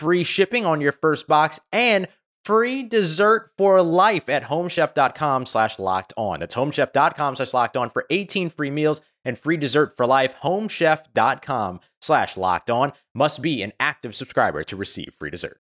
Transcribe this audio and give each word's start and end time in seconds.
free 0.00 0.24
shipping 0.24 0.64
on 0.64 0.80
your 0.80 0.92
first 0.92 1.28
box 1.28 1.60
and 1.72 2.08
free 2.44 2.82
dessert 2.82 3.50
for 3.58 3.82
life 3.82 4.28
at 4.30 4.42
homechef.com 4.44 5.44
slash 5.46 5.78
locked 5.78 6.14
on. 6.16 6.40
That's 6.40 6.54
homechef.com 6.54 7.36
slash 7.36 7.52
locked 7.52 7.76
on 7.76 7.90
for 7.90 8.06
18 8.08 8.48
free 8.48 8.70
meals 8.70 9.02
and 9.24 9.38
free 9.38 9.58
dessert 9.58 9.96
for 9.96 10.06
life. 10.06 10.34
Homechef.com 10.42 11.80
slash 12.00 12.36
locked 12.38 12.70
on 12.70 12.92
must 13.14 13.42
be 13.42 13.62
an 13.62 13.72
active 13.78 14.14
subscriber 14.14 14.64
to 14.64 14.76
receive 14.76 15.14
free 15.18 15.30
dessert. 15.30 15.60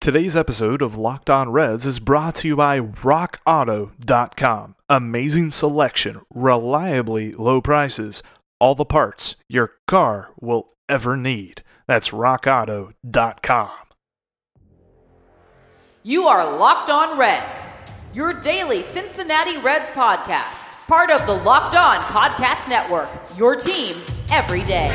Today's 0.00 0.34
episode 0.34 0.82
of 0.82 0.98
Locked 0.98 1.30
On 1.30 1.52
Reds 1.52 1.86
is 1.86 2.00
brought 2.00 2.34
to 2.36 2.48
you 2.48 2.56
by 2.56 2.80
RockAuto.com. 2.80 4.74
Amazing 4.88 5.52
selection, 5.52 6.22
reliably 6.34 7.32
low 7.34 7.60
prices, 7.60 8.20
all 8.58 8.74
the 8.74 8.84
parts 8.84 9.36
your 9.48 9.70
car 9.86 10.30
will 10.40 10.72
ever 10.88 11.16
need. 11.16 11.62
That's 11.86 12.10
RockAuto.com. 12.10 13.70
You 16.04 16.26
are 16.26 16.58
Locked 16.58 16.90
On 16.90 17.16
Reds, 17.18 17.68
your 18.12 18.32
daily 18.32 18.82
Cincinnati 18.82 19.56
Reds 19.58 19.88
podcast, 19.90 20.86
part 20.88 21.10
of 21.10 21.24
the 21.26 21.34
Locked 21.34 21.76
On 21.76 21.98
Podcast 21.98 22.68
Network, 22.68 23.08
your 23.36 23.54
team 23.54 23.96
every 24.30 24.64
day. 24.64 24.88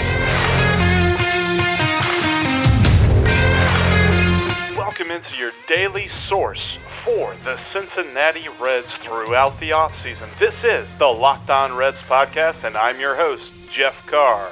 Welcome 4.75 5.11
into 5.11 5.38
your 5.39 5.51
daily 5.67 6.07
source 6.07 6.77
for 6.88 7.33
the 7.44 7.55
Cincinnati 7.55 8.47
Reds 8.59 8.97
throughout 8.97 9.57
the 9.59 9.69
offseason. 9.69 10.27
This 10.39 10.63
is 10.63 10.95
the 10.95 11.07
Locked 11.07 11.49
On 11.49 11.75
Reds 11.75 12.01
podcast, 12.01 12.63
and 12.66 12.75
I'm 12.75 12.99
your 12.99 13.16
host, 13.16 13.53
Jeff 13.69 14.05
Carr. 14.07 14.51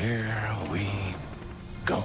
Here 0.00 0.56
we 0.72 0.86
go. 1.84 1.96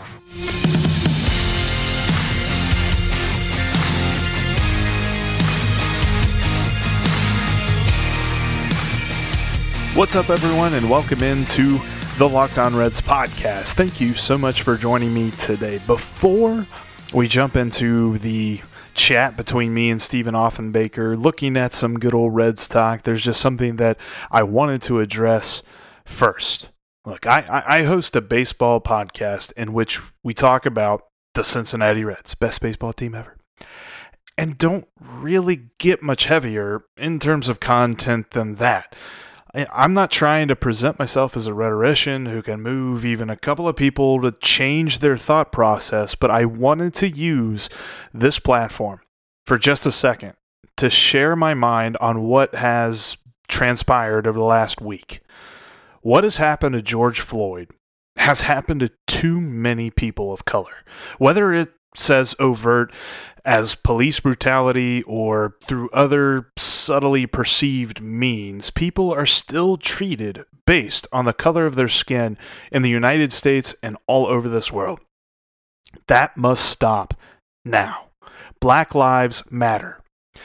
What's 9.96 10.14
up, 10.18 10.30
everyone, 10.30 10.74
and 10.74 10.90
welcome 10.90 11.24
into 11.24 11.80
the 12.18 12.28
Locked 12.28 12.58
On 12.58 12.76
Reds 12.76 13.00
podcast. 13.00 13.76
Thank 13.76 14.02
you 14.02 14.14
so 14.14 14.38
much 14.38 14.64
for 14.64 14.76
joining 14.76 15.14
me 15.14 15.32
today. 15.32 15.78
Before 15.88 16.68
we 17.14 17.30
jump 17.30 17.56
into 17.56 18.18
the 18.18 18.60
chat 18.94 19.38
between 19.38 19.74
me 19.74 19.90
and 19.90 20.02
Stephen 20.02 20.36
Offenbaker, 20.36 21.18
looking 21.18 21.56
at 21.56 21.72
some 21.72 21.98
good 21.98 22.14
old 22.14 22.36
Reds 22.36 22.68
talk, 22.68 23.04
there's 23.04 23.24
just 23.24 23.40
something 23.40 23.78
that 23.78 23.98
I 24.30 24.44
wanted 24.44 24.82
to 24.82 25.00
address 25.00 25.64
first. 26.04 26.68
Look, 27.06 27.28
I, 27.28 27.64
I 27.68 27.84
host 27.84 28.16
a 28.16 28.22
baseball 28.22 28.82
podcast 28.82 29.52
in 29.54 29.74
which 29.74 30.02
we 30.24 30.34
talk 30.34 30.66
about 30.66 31.06
the 31.36 31.44
Cincinnati 31.44 32.04
Reds, 32.04 32.34
best 32.36 32.62
baseball 32.62 32.94
team 32.94 33.14
ever 33.14 33.38
and 34.38 34.58
don't 34.58 34.88
really 35.00 35.68
get 35.78 36.02
much 36.02 36.26
heavier 36.26 36.86
in 36.98 37.20
terms 37.20 37.50
of 37.50 37.60
content 37.60 38.32
than 38.32 38.56
that. 38.56 38.96
I'm 39.72 39.94
not 39.94 40.12
trying 40.12 40.50
to 40.50 40.56
present 40.56 41.00
myself 41.00 41.38
as 41.38 41.48
a 41.48 41.54
rhetorician 41.54 42.26
who 42.26 42.42
can 42.42 42.62
move 42.62 43.06
even 43.06 43.30
a 43.30 43.38
couple 43.38 43.70
of 43.70 43.78
people 43.78 44.22
to 44.22 44.34
change 44.34 45.00
their 45.00 45.18
thought 45.18 45.54
process, 45.54 46.14
but 46.14 46.30
I 46.30 46.44
wanted 46.44 46.94
to 46.96 47.10
use 47.10 47.70
this 48.14 48.38
platform 48.38 49.00
for 49.46 49.58
just 49.58 49.86
a 49.86 49.94
second 49.94 50.34
to 50.76 50.90
share 50.90 51.38
my 51.38 51.54
mind 51.54 51.96
on 52.02 52.24
what 52.24 52.56
has 52.56 53.16
transpired 53.48 54.28
over 54.28 54.38
the 54.38 54.44
last 54.44 54.82
week. 54.82 55.22
What 56.06 56.24
has 56.24 56.38
happened 56.38 56.74
to 56.74 56.84
George 56.84 57.20
Floyd 57.20 57.72
has 58.16 58.42
happened 58.42 58.82
to 58.82 58.92
too 59.08 59.42
many 59.42 59.90
people 59.90 60.32
of 60.32 60.46
color. 60.46 60.86
Whether 61.18 61.52
it 61.52 61.74
says 61.96 62.36
overt 62.38 62.94
as 63.44 63.74
police 63.74 64.20
brutality 64.20 65.02
or 65.08 65.56
through 65.64 65.90
other 65.90 66.52
subtly 66.60 67.26
perceived 67.26 68.02
means, 68.02 68.70
people 68.70 69.12
are 69.12 69.26
still 69.26 69.78
treated 69.78 70.46
based 70.68 71.08
on 71.12 71.26
the 71.26 71.34
color 71.34 71.66
of 71.66 71.74
their 71.74 71.90
skin 71.90 72.38
in 72.72 72.84
the 72.84 72.90
United 72.92 73.34
States 73.34 73.74
and 73.82 73.98
all 74.06 74.28
over 74.28 74.48
this 74.48 74.72
world. 74.72 75.00
That 76.06 76.38
must 76.38 76.66
stop 76.66 77.16
now. 77.66 78.10
Black 78.62 78.94
lives 78.94 79.42
matter. 79.50 80.04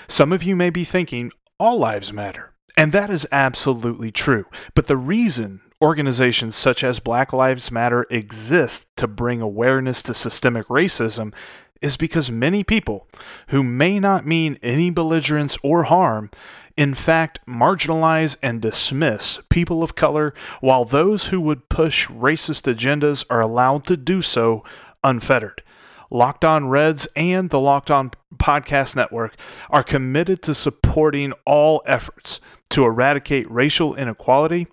Some 0.08 0.32
of 0.32 0.42
you 0.42 0.56
may 0.56 0.70
be 0.70 0.84
thinking 0.84 1.32
all 1.58 1.76
lives 1.76 2.14
matter, 2.14 2.54
and 2.76 2.92
that 2.92 3.10
is 3.10 3.26
absolutely 3.32 4.10
true. 4.10 4.46
But 4.74 4.86
the 4.86 4.96
reason 4.96 5.60
organizations 5.82 6.56
such 6.56 6.84
as 6.84 7.00
Black 7.00 7.32
Lives 7.32 7.70
Matter 7.70 8.06
exist 8.10 8.86
to 8.96 9.06
bring 9.06 9.40
awareness 9.40 10.02
to 10.04 10.14
systemic 10.14 10.66
racism 10.68 11.32
is 11.80 11.96
because 11.96 12.30
many 12.30 12.62
people 12.62 13.08
who 13.48 13.62
may 13.62 13.98
not 13.98 14.26
mean 14.26 14.58
any 14.62 14.90
belligerence 14.90 15.56
or 15.62 15.84
harm 15.84 16.30
in 16.76 16.94
fact 16.94 17.40
marginalize 17.46 18.36
and 18.42 18.60
dismiss 18.60 19.38
people 19.48 19.82
of 19.82 19.94
color 19.94 20.34
while 20.60 20.84
those 20.84 21.26
who 21.26 21.40
would 21.40 21.68
push 21.68 22.06
racist 22.08 22.72
agendas 22.72 23.24
are 23.30 23.40
allowed 23.40 23.86
to 23.86 23.96
do 23.96 24.22
so 24.22 24.62
unfettered. 25.02 25.62
Locked 26.10 26.44
On 26.44 26.68
Reds 26.68 27.06
and 27.14 27.50
the 27.50 27.60
Locked 27.60 27.90
On 27.90 28.10
Podcast 28.36 28.96
Network 28.96 29.36
are 29.70 29.84
committed 29.84 30.42
to 30.42 30.54
supporting 30.54 31.32
all 31.44 31.82
efforts 31.86 32.40
to 32.70 32.84
eradicate 32.84 33.50
racial 33.50 33.94
inequality 33.94 34.66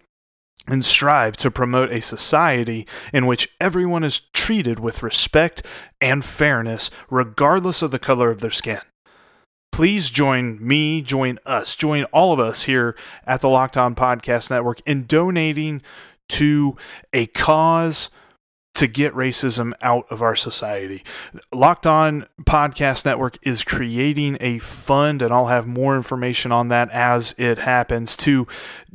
and 0.67 0.83
strive 0.83 1.37
to 1.37 1.49
promote 1.49 1.91
a 1.91 2.01
society 2.01 2.85
in 3.13 3.25
which 3.25 3.49
everyone 3.59 4.03
is 4.03 4.21
treated 4.33 4.79
with 4.79 5.01
respect 5.01 5.63
and 6.01 6.25
fairness, 6.25 6.91
regardless 7.09 7.81
of 7.81 7.91
the 7.91 7.99
color 7.99 8.29
of 8.29 8.41
their 8.41 8.51
skin. 8.51 8.81
Please 9.71 10.09
join 10.09 10.65
me, 10.65 11.01
join 11.01 11.37
us, 11.45 11.75
join 11.75 12.03
all 12.05 12.33
of 12.33 12.39
us 12.39 12.63
here 12.63 12.95
at 13.25 13.41
the 13.41 13.49
Locked 13.49 13.77
On 13.77 13.95
Podcast 13.95 14.49
Network 14.49 14.81
in 14.85 15.05
donating 15.05 15.81
to 16.29 16.75
a 17.13 17.27
cause 17.27 18.09
to 18.77 18.85
get 18.85 19.11
racism 19.15 19.73
out 19.81 20.05
of 20.11 20.21
our 20.21 20.35
society. 20.35 21.03
Locked 21.51 21.87
On 21.87 22.27
Podcast 22.43 23.05
Network 23.05 23.39
is 23.41 23.63
creating 23.63 24.37
a 24.39 24.59
fund, 24.59 25.23
and 25.23 25.33
I'll 25.33 25.47
have 25.47 25.65
more 25.65 25.95
information 25.95 26.51
on 26.51 26.67
that 26.67 26.91
as 26.91 27.33
it 27.39 27.57
happens, 27.57 28.15
to 28.17 28.45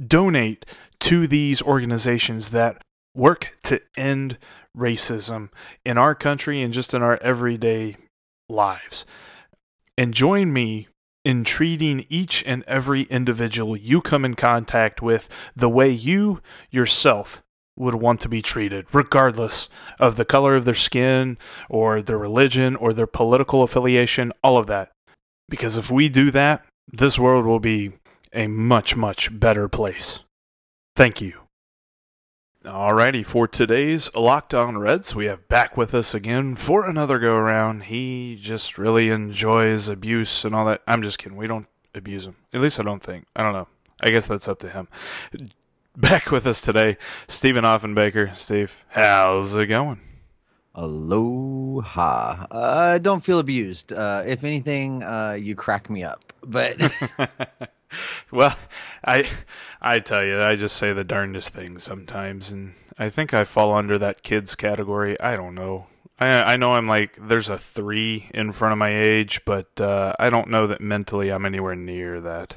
donate 0.07 0.65
to 1.01 1.27
these 1.27 1.61
organizations 1.63 2.51
that 2.51 2.81
work 3.13 3.59
to 3.65 3.81
end 3.97 4.39
racism 4.77 5.49
in 5.85 5.99
our 5.99 6.15
country 6.15 6.63
and 6.63 6.73
just 6.73 6.95
in 6.95 7.03
our 7.03 7.21
everyday 7.21 7.97
lives. 8.49 9.05
And 9.99 10.15
join 10.15 10.53
me 10.53 10.87
in 11.25 11.43
treating 11.43 12.07
each 12.09 12.45
and 12.47 12.63
every 12.69 13.03
individual 13.03 13.77
you 13.77 14.01
come 14.01 14.25
in 14.25 14.35
contact 14.35 15.03
with 15.03 15.29
the 15.57 15.69
way 15.69 15.91
you 15.91 16.41
yourself 16.71 17.43
would 17.77 17.95
want 17.95 18.21
to 18.21 18.29
be 18.29 18.43
treated, 18.43 18.87
regardless 18.93 19.69
of 19.99 20.17
the 20.17 20.25
color 20.25 20.55
of 20.55 20.65
their 20.65 20.75
skin 20.75 21.39
or 21.69 22.03
their 22.03 22.19
religion 22.19 22.77
or 22.77 22.93
their 22.93 23.07
political 23.07 23.63
affiliation, 23.63 24.33
all 24.43 24.57
of 24.57 24.67
that. 24.67 24.91
Because 25.49 25.77
if 25.77 25.91
we 25.91 26.09
do 26.09 26.31
that, 26.31 26.65
this 26.91 27.19
world 27.19 27.47
will 27.47 27.61
be 27.61 27.93
a 28.33 28.47
much, 28.47 28.97
much 28.97 29.39
better 29.39 29.69
place. 29.69 30.21
Thank 30.97 31.21
you. 31.21 31.35
Alrighty, 32.65 33.27
for 33.27 33.49
today's 33.49 34.15
Locked 34.15 34.55
On 34.55 34.79
Reds, 34.79 35.17
we 35.17 35.25
have 35.25 35.49
back 35.49 35.77
with 35.77 35.95
us 35.95 36.15
again 36.15 36.55
for 36.55 36.89
another 36.89 37.19
go 37.19 37.35
around. 37.35 37.85
He 37.85 38.39
just 38.41 38.79
really 38.79 39.11
enjoys 39.11 39.89
abuse 39.89 40.45
and 40.45 40.55
all 40.55 40.65
that. 40.67 40.81
I'm 40.87 41.03
just 41.03 41.19
kidding. 41.19 41.37
We 41.37 41.49
don't 41.49 41.67
abuse 41.93 42.25
him. 42.25 42.37
At 42.53 42.61
least 42.61 42.79
I 42.79 42.85
don't 42.85 43.03
think. 43.03 43.25
I 43.35 43.43
don't 43.43 43.53
know. 43.53 43.67
I 44.01 44.11
guess 44.11 44.29
that's 44.29 44.47
up 44.47 44.61
to 44.61 44.69
him. 44.69 44.87
Back 45.97 46.31
with 46.31 46.47
us 46.47 46.63
today, 46.63 46.97
Stephen 47.29 47.65
Offenbaker. 47.65 48.35
Steve, 48.39 48.75
how's 48.89 49.55
it 49.55 49.67
going? 49.67 50.01
Aloha. 50.75 52.47
Uh, 52.51 52.97
don't 52.97 53.23
feel 53.23 53.39
abused. 53.39 53.93
Uh, 53.93 54.23
if 54.27 54.43
anything, 54.43 55.03
uh, 55.03 55.37
you 55.39 55.55
crack 55.55 55.91
me 55.91 56.03
up. 56.03 56.33
But 56.43 56.79
well, 58.31 58.57
I 59.05 59.29
I 59.83 60.01
tell 60.01 60.25
you, 60.25 60.41
I 60.41 60.57
just 60.57 60.77
say 60.77 60.95
the 60.95 61.05
darndest 61.05 61.51
things 61.51 61.83
sometimes, 61.83 62.51
and 62.51 62.73
I 62.97 63.11
think 63.11 63.35
I 63.35 63.45
fall 63.45 63.75
under 63.75 63.99
that 63.99 64.23
kids 64.23 64.55
category. 64.55 65.21
I 65.21 65.37
don't 65.37 65.55
know. 65.55 65.89
I 66.19 66.55
I 66.55 66.57
know 66.57 66.73
I'm 66.73 66.89
like 66.89 67.19
there's 67.21 67.51
a 67.51 67.59
three 67.59 68.31
in 68.33 68.53
front 68.53 68.73
of 68.73 68.79
my 68.79 68.99
age, 68.99 69.43
but 69.45 69.79
uh, 69.79 70.15
I 70.19 70.31
don't 70.31 70.49
know 70.49 70.67
that 70.69 70.81
mentally 70.81 71.31
I'm 71.31 71.45
anywhere 71.45 71.77
near 71.77 72.19
that. 72.23 72.55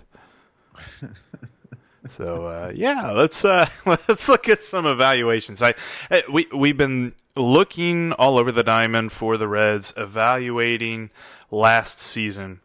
So 2.10 2.46
uh, 2.46 2.72
yeah, 2.74 3.12
let's 3.12 3.44
uh, 3.44 3.70
let's 3.86 4.28
look 4.28 4.48
at 4.50 4.64
some 4.64 4.86
evaluations. 4.86 5.62
I 5.62 5.74
eh, 6.10 6.22
we 6.32 6.48
we've 6.54 6.78
been 6.78 7.14
looking 7.36 8.14
all 8.14 8.38
over 8.38 8.52
the 8.52 8.64
diamond 8.64 9.12
for 9.12 9.38
the 9.38 9.48
Reds, 9.48 9.94
evaluating 9.98 11.10
last 11.52 12.00
season 12.00 12.62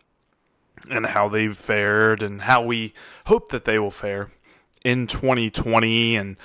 and 0.88 1.06
how 1.06 1.28
they've 1.28 1.56
fared 1.56 2.22
and 2.22 2.42
how 2.42 2.62
we 2.62 2.94
hope 3.26 3.50
that 3.50 3.64
they 3.64 3.78
will 3.78 3.90
fare 3.90 4.30
in 4.84 5.06
2020 5.06 6.16
and 6.16 6.36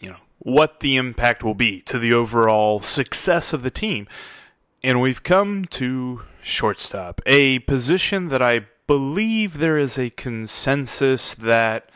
you 0.00 0.10
know 0.10 0.16
what 0.38 0.80
the 0.80 0.96
impact 0.96 1.42
will 1.42 1.54
be 1.54 1.80
to 1.80 1.98
the 1.98 2.12
overall 2.12 2.80
success 2.80 3.52
of 3.52 3.62
the 3.62 3.70
team. 3.70 4.06
And 4.82 5.00
we've 5.00 5.22
come 5.22 5.64
to 5.66 6.22
shortstop, 6.42 7.20
a 7.26 7.58
position 7.60 8.28
that 8.28 8.40
I 8.40 8.66
believe 8.86 9.58
there 9.58 9.78
is 9.78 9.98
a 9.98 10.10
consensus 10.10 11.34
that 11.34 11.90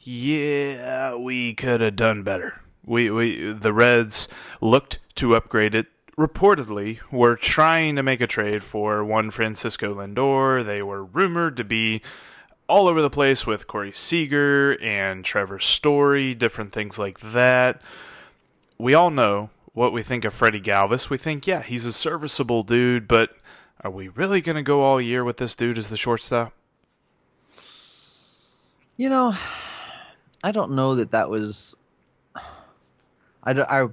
yeah, 0.00 1.14
we 1.14 1.54
could 1.54 1.80
have 1.80 1.96
done 1.96 2.22
better. 2.22 2.60
We 2.84 3.10
we 3.10 3.52
the 3.52 3.72
Reds 3.72 4.28
looked 4.60 4.98
to 5.16 5.36
upgrade 5.36 5.74
it 5.74 5.86
reportedly 6.18 6.98
were 7.12 7.36
trying 7.36 7.94
to 7.94 8.02
make 8.02 8.20
a 8.20 8.26
trade 8.26 8.64
for 8.64 9.04
one 9.04 9.30
Francisco 9.30 9.94
Lindor. 9.94 10.66
They 10.66 10.82
were 10.82 11.04
rumored 11.04 11.56
to 11.56 11.64
be 11.64 12.02
all 12.68 12.88
over 12.88 13.00
the 13.00 13.08
place 13.08 13.46
with 13.46 13.68
Corey 13.68 13.92
Seager 13.92 14.76
and 14.82 15.24
Trevor 15.24 15.60
Story, 15.60 16.34
different 16.34 16.72
things 16.72 16.98
like 16.98 17.20
that. 17.20 17.80
We 18.78 18.94
all 18.94 19.10
know 19.10 19.50
what 19.72 19.92
we 19.92 20.02
think 20.02 20.24
of 20.24 20.34
Freddy 20.34 20.60
Galvis. 20.60 21.08
We 21.08 21.18
think, 21.18 21.46
yeah, 21.46 21.62
he's 21.62 21.86
a 21.86 21.92
serviceable 21.92 22.64
dude, 22.64 23.06
but 23.06 23.30
are 23.82 23.90
we 23.90 24.08
really 24.08 24.40
going 24.40 24.56
to 24.56 24.62
go 24.62 24.82
all 24.82 25.00
year 25.00 25.22
with 25.22 25.36
this 25.36 25.54
dude 25.54 25.78
as 25.78 25.88
the 25.88 25.96
shortstop? 25.96 26.52
You 28.96 29.08
know, 29.08 29.36
I 30.42 30.52
don't 30.52 30.72
know 30.72 30.96
that 30.96 31.12
that 31.12 31.30
was. 31.30 31.74
I 33.42 33.52
don't, 33.52 33.70
I, 33.70 33.88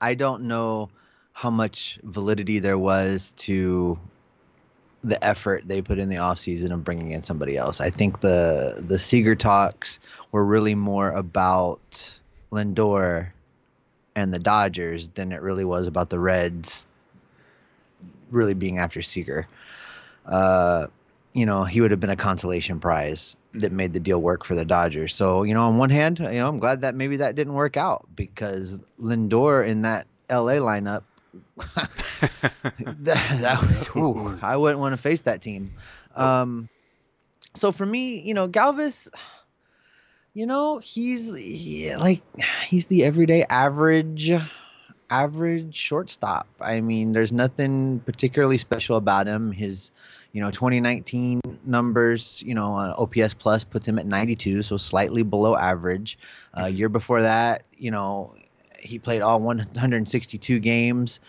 I 0.00 0.14
don't 0.14 0.44
know 0.44 0.90
how 1.32 1.50
much 1.50 1.98
validity 2.02 2.58
there 2.58 2.78
was 2.78 3.32
to 3.36 3.98
the 5.02 5.22
effort 5.22 5.66
they 5.66 5.82
put 5.82 5.98
in 5.98 6.08
the 6.08 6.16
offseason 6.16 6.72
of 6.72 6.84
bringing 6.84 7.10
in 7.10 7.22
somebody 7.22 7.56
else. 7.56 7.80
I 7.80 7.90
think 7.90 8.20
the 8.20 8.82
the 8.86 8.98
Seager 8.98 9.34
talks 9.34 10.00
were 10.30 10.44
really 10.44 10.74
more 10.74 11.10
about 11.10 12.20
Lindor 12.50 13.32
and 14.14 14.32
the 14.32 14.38
Dodgers 14.38 15.08
than 15.08 15.32
it 15.32 15.42
really 15.42 15.64
was 15.64 15.86
about 15.86 16.10
the 16.10 16.18
Reds 16.18 16.86
really 18.30 18.54
being 18.54 18.78
after 18.78 19.02
Seager. 19.02 19.46
Uh, 20.24 20.86
you 21.32 21.46
know, 21.46 21.64
he 21.64 21.80
would 21.80 21.90
have 21.90 22.00
been 22.00 22.10
a 22.10 22.16
consolation 22.16 22.80
prize 22.80 23.36
that 23.54 23.72
made 23.72 23.92
the 23.92 24.00
deal 24.00 24.20
work 24.20 24.44
for 24.44 24.54
the 24.54 24.64
Dodgers. 24.64 25.14
So, 25.14 25.42
you 25.42 25.54
know, 25.54 25.68
on 25.68 25.76
one 25.76 25.90
hand, 25.90 26.18
you 26.18 26.28
know, 26.28 26.48
I'm 26.48 26.58
glad 26.58 26.82
that 26.82 26.94
maybe 26.94 27.16
that 27.18 27.34
didn't 27.34 27.54
work 27.54 27.76
out 27.76 28.06
because 28.14 28.78
Lindor 28.98 29.66
in 29.66 29.82
that 29.82 30.06
LA 30.30 30.54
lineup 30.54 31.02
that, 31.56 33.38
that 33.40 33.62
was, 33.62 33.88
ooh, 33.96 34.38
I 34.42 34.56
wouldn't 34.56 34.80
want 34.80 34.92
to 34.92 34.96
face 34.96 35.22
that 35.22 35.42
team. 35.42 35.74
Um, 36.14 36.68
so 37.54 37.72
for 37.72 37.86
me, 37.86 38.20
you 38.20 38.34
know, 38.34 38.48
Galvis, 38.48 39.08
you 40.34 40.46
know, 40.46 40.78
he's 40.78 41.34
he, 41.34 41.94
like 41.94 42.22
he's 42.66 42.86
the 42.86 43.04
everyday 43.04 43.44
average 43.44 44.32
average 45.10 45.74
shortstop. 45.74 46.48
I 46.60 46.80
mean, 46.80 47.12
there's 47.12 47.32
nothing 47.32 48.00
particularly 48.00 48.58
special 48.58 48.96
about 48.96 49.26
him. 49.26 49.52
His 49.52 49.90
you 50.32 50.40
know 50.40 50.50
2019 50.50 51.40
numbers 51.64 52.42
you 52.44 52.54
know 52.54 52.76
uh, 52.76 52.94
ops 52.98 53.34
plus 53.34 53.64
puts 53.64 53.86
him 53.86 53.98
at 53.98 54.06
92 54.06 54.62
so 54.62 54.76
slightly 54.76 55.22
below 55.22 55.54
average. 55.54 56.18
Uh, 56.58 56.66
year 56.66 56.88
before 56.88 57.22
that 57.22 57.64
you 57.76 57.90
know 57.90 58.34
he 58.78 58.98
played 58.98 59.22
all 59.22 59.40
162 59.40 60.58
games 60.58 61.20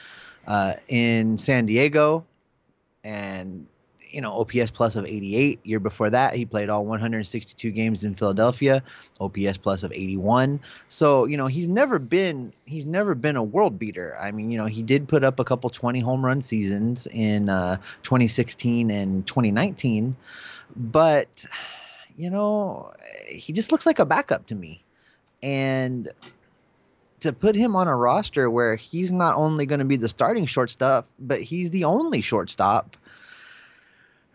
uh, 0.47 0.73
in 0.87 1.37
San 1.37 1.65
Diego, 1.65 2.25
and 3.03 3.67
you 4.13 4.21
know 4.21 4.31
OPS 4.33 4.71
plus 4.71 4.95
of 4.95 5.05
88. 5.05 5.59
Year 5.63 5.79
before 5.79 6.09
that, 6.11 6.35
he 6.35 6.45
played 6.45 6.69
all 6.69 6.85
162 6.85 7.71
games 7.71 8.03
in 8.03 8.13
Philadelphia, 8.15 8.83
OPS 9.19 9.57
plus 9.57 9.83
of 9.83 9.91
81. 9.91 10.59
So 10.87 11.25
you 11.25 11.35
know 11.35 11.47
he's 11.47 11.67
never 11.67 11.99
been 11.99 12.53
he's 12.65 12.85
never 12.85 13.15
been 13.15 13.35
a 13.35 13.43
world 13.43 13.79
beater. 13.79 14.15
I 14.21 14.31
mean 14.31 14.51
you 14.51 14.57
know 14.57 14.67
he 14.67 14.83
did 14.83 15.07
put 15.07 15.23
up 15.23 15.39
a 15.39 15.43
couple 15.43 15.69
20 15.69 15.99
home 15.99 16.23
run 16.23 16.41
seasons 16.41 17.07
in 17.07 17.49
uh, 17.49 17.77
2016 18.03 18.91
and 18.91 19.25
2019, 19.25 20.15
but 20.75 21.45
you 22.15 22.29
know 22.29 22.93
he 23.27 23.51
just 23.51 23.71
looks 23.71 23.85
like 23.85 23.99
a 23.99 24.05
backup 24.05 24.45
to 24.47 24.55
me, 24.55 24.83
and 25.41 26.07
to 27.21 27.33
put 27.33 27.55
him 27.55 27.75
on 27.75 27.87
a 27.87 27.95
roster 27.95 28.49
where 28.49 28.75
he's 28.75 29.11
not 29.11 29.37
only 29.37 29.65
going 29.65 29.79
to 29.79 29.85
be 29.85 29.95
the 29.95 30.09
starting 30.09 30.45
shortstop, 30.45 31.07
but 31.17 31.41
he's 31.41 31.69
the 31.69 31.85
only 31.85 32.19
shortstop 32.19 32.97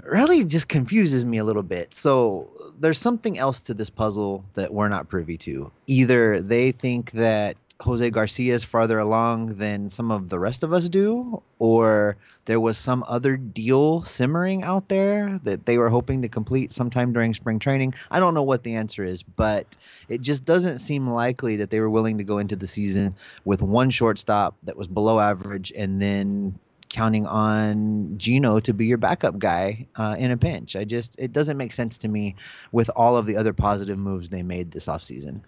really 0.03 0.45
just 0.45 0.69
confuses 0.69 1.25
me 1.25 1.39
a 1.39 1.45
little 1.45 1.63
bit. 1.63 1.95
So 1.95 2.51
there's 2.79 2.99
something 2.99 3.39
else 3.39 3.61
to 3.63 3.75
this 3.75 3.91
puzzle 3.91 4.45
that 4.55 4.73
we're 4.73 4.89
not 4.89 5.09
privy 5.09 5.39
to. 5.39 5.71
Either 5.87 6.41
they 6.41 6.73
think 6.73 7.11
that 7.13 7.57
Jose 7.81 8.11
Garcia 8.11 8.55
is 8.55 8.65
farther 8.65 8.99
along 8.99 9.57
than 9.57 9.91
some 9.91 10.11
of 10.11 10.29
the 10.29 10.39
rest 10.39 10.65
of 10.65 10.73
us 10.73 10.89
do, 10.89 11.43
or 11.61 12.17
there 12.45 12.59
was 12.59 12.77
some 12.77 13.05
other 13.07 13.37
deal 13.37 14.03
simmering 14.03 14.65
out 14.65 14.89
there 14.89 15.39
that 15.45 15.65
they 15.65 15.79
were 15.79 15.89
hoping 15.89 16.23
to 16.23 16.29
complete 16.29 16.73
sometime 16.73 17.13
during 17.13 17.35
spring 17.35 17.61
training. 17.61 17.95
I 18.11 18.19
don't 18.19 18.35
know 18.35 18.43
what 18.43 18.65
the 18.65 18.75
answer 18.75 19.05
is, 19.05 19.23
but 19.23 19.67
it 20.09 20.23
just 20.23 20.45
doesn't 20.45 20.81
seem 20.81 21.07
likely 21.07 21.57
that 21.57 21.71
they 21.71 21.79
were 21.79 21.91
willing 21.91 22.19
to 22.19 22.25
go 22.25 22.39
into 22.39 22.57
the 22.57 22.67
season 22.67 23.15
with 23.45 23.63
one 23.63 23.91
shortstop 23.91 24.57
that 24.65 24.77
was 24.77 24.89
below 24.89 25.21
average 25.21 25.73
and 25.77 26.03
then 26.03 26.59
counting 26.89 27.27
on 27.27 28.17
Gino 28.17 28.61
to 28.61 28.73
be 28.73 28.87
your 28.87 28.99
backup 28.99 29.39
guy 29.39 29.87
uh, 29.97 30.17
in 30.19 30.31
a 30.31 30.37
pinch. 30.37 30.77
I 30.77 30.85
just 30.85 31.17
it 31.19 31.33
doesn't 31.33 31.57
make 31.57 31.73
sense 31.73 31.99
to 31.99 32.09
me 32.09 32.37
with 32.73 32.91
all 32.97 33.17
of 33.17 33.27
the 33.27 33.37
other 33.37 33.53
positive 33.53 33.99
moves 33.99 34.29
they 34.29 34.43
made 34.43 34.71
this 34.71 34.87
offseason. 34.87 35.43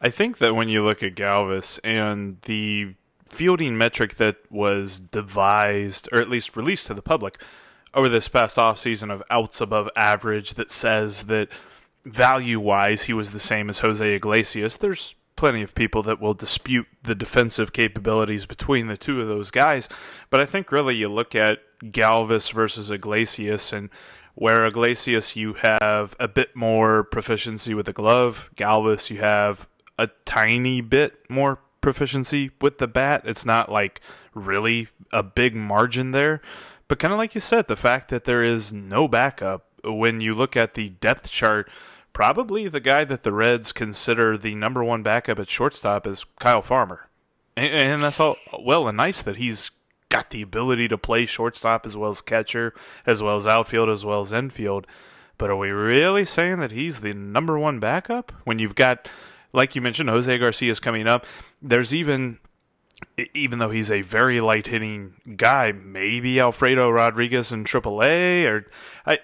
I 0.00 0.10
think 0.10 0.38
that 0.38 0.54
when 0.54 0.68
you 0.68 0.82
look 0.82 1.02
at 1.02 1.14
Galvis 1.14 1.78
and 1.84 2.38
the 2.42 2.94
fielding 3.28 3.78
metric 3.78 4.16
that 4.16 4.36
was 4.50 5.00
devised, 5.00 6.08
or 6.12 6.20
at 6.20 6.28
least 6.28 6.56
released 6.56 6.86
to 6.88 6.94
the 6.94 7.02
public 7.02 7.40
over 7.94 8.08
this 8.08 8.28
past 8.28 8.56
offseason 8.56 9.12
of 9.12 9.22
outs 9.30 9.60
above 9.60 9.88
average 9.96 10.54
that 10.54 10.70
says 10.70 11.24
that 11.24 11.48
value 12.04 12.58
wise 12.58 13.04
he 13.04 13.12
was 13.12 13.30
the 13.30 13.40
same 13.40 13.70
as 13.70 13.80
Jose 13.80 14.14
Iglesias, 14.14 14.76
there's 14.76 15.14
plenty 15.42 15.60
of 15.60 15.74
people 15.74 16.04
that 16.04 16.20
will 16.20 16.34
dispute 16.34 16.86
the 17.02 17.16
defensive 17.16 17.72
capabilities 17.72 18.46
between 18.46 18.86
the 18.86 18.96
two 18.96 19.20
of 19.20 19.26
those 19.26 19.50
guys. 19.50 19.88
But 20.30 20.38
I 20.38 20.46
think 20.46 20.70
really 20.70 20.94
you 20.94 21.08
look 21.08 21.34
at 21.34 21.58
Galvis 21.82 22.52
versus 22.52 22.92
Iglesias 22.92 23.72
and 23.72 23.90
where 24.36 24.64
Iglesias 24.64 25.34
you 25.34 25.54
have 25.54 26.14
a 26.20 26.28
bit 26.28 26.54
more 26.54 27.02
proficiency 27.02 27.74
with 27.74 27.86
the 27.86 27.92
glove, 27.92 28.50
Galvis 28.54 29.10
you 29.10 29.18
have 29.18 29.66
a 29.98 30.10
tiny 30.24 30.80
bit 30.80 31.28
more 31.28 31.58
proficiency 31.80 32.52
with 32.60 32.78
the 32.78 32.86
bat. 32.86 33.22
It's 33.24 33.44
not 33.44 33.68
like 33.68 34.00
really 34.34 34.86
a 35.12 35.24
big 35.24 35.56
margin 35.56 36.12
there. 36.12 36.40
But 36.86 37.00
kind 37.00 37.12
of 37.12 37.18
like 37.18 37.34
you 37.34 37.40
said, 37.40 37.66
the 37.66 37.74
fact 37.74 38.10
that 38.10 38.22
there 38.22 38.44
is 38.44 38.72
no 38.72 39.08
backup 39.08 39.66
when 39.82 40.20
you 40.20 40.36
look 40.36 40.56
at 40.56 40.74
the 40.74 40.90
depth 40.90 41.28
chart, 41.28 41.68
probably 42.12 42.68
the 42.68 42.80
guy 42.80 43.04
that 43.04 43.22
the 43.22 43.32
Reds 43.32 43.72
consider 43.72 44.36
the 44.36 44.54
number 44.54 44.82
one 44.84 45.02
backup 45.02 45.38
at 45.38 45.48
shortstop 45.48 46.06
is 46.06 46.24
Kyle 46.38 46.62
Farmer. 46.62 47.08
And, 47.56 47.74
and 47.74 48.02
that's 48.02 48.20
all 48.20 48.36
well 48.60 48.88
and 48.88 48.96
nice 48.96 49.22
that 49.22 49.36
he's 49.36 49.70
got 50.08 50.30
the 50.30 50.42
ability 50.42 50.88
to 50.88 50.98
play 50.98 51.26
shortstop 51.26 51.86
as 51.86 51.96
well 51.96 52.10
as 52.10 52.20
catcher, 52.20 52.74
as 53.06 53.22
well 53.22 53.38
as 53.38 53.46
outfield, 53.46 53.88
as 53.88 54.04
well 54.04 54.22
as 54.22 54.32
infield. 54.32 54.86
But 55.38 55.50
are 55.50 55.56
we 55.56 55.70
really 55.70 56.24
saying 56.24 56.60
that 56.60 56.70
he's 56.70 57.00
the 57.00 57.14
number 57.14 57.58
one 57.58 57.80
backup 57.80 58.32
when 58.44 58.58
you've 58.58 58.74
got 58.74 59.08
like 59.52 59.74
you 59.74 59.82
mentioned, 59.82 60.08
Jose 60.08 60.38
Garcia 60.38 60.70
is 60.70 60.80
coming 60.80 61.06
up. 61.06 61.26
There's 61.60 61.94
even 61.94 62.38
even 63.34 63.58
though 63.58 63.70
he's 63.70 63.90
a 63.90 64.02
very 64.02 64.40
light 64.40 64.68
hitting 64.68 65.14
guy, 65.36 65.72
maybe 65.72 66.38
Alfredo 66.38 66.88
Rodriguez 66.90 67.52
in 67.52 67.64
AAA 67.64 68.48
or 68.48 68.70
I, 69.04 69.18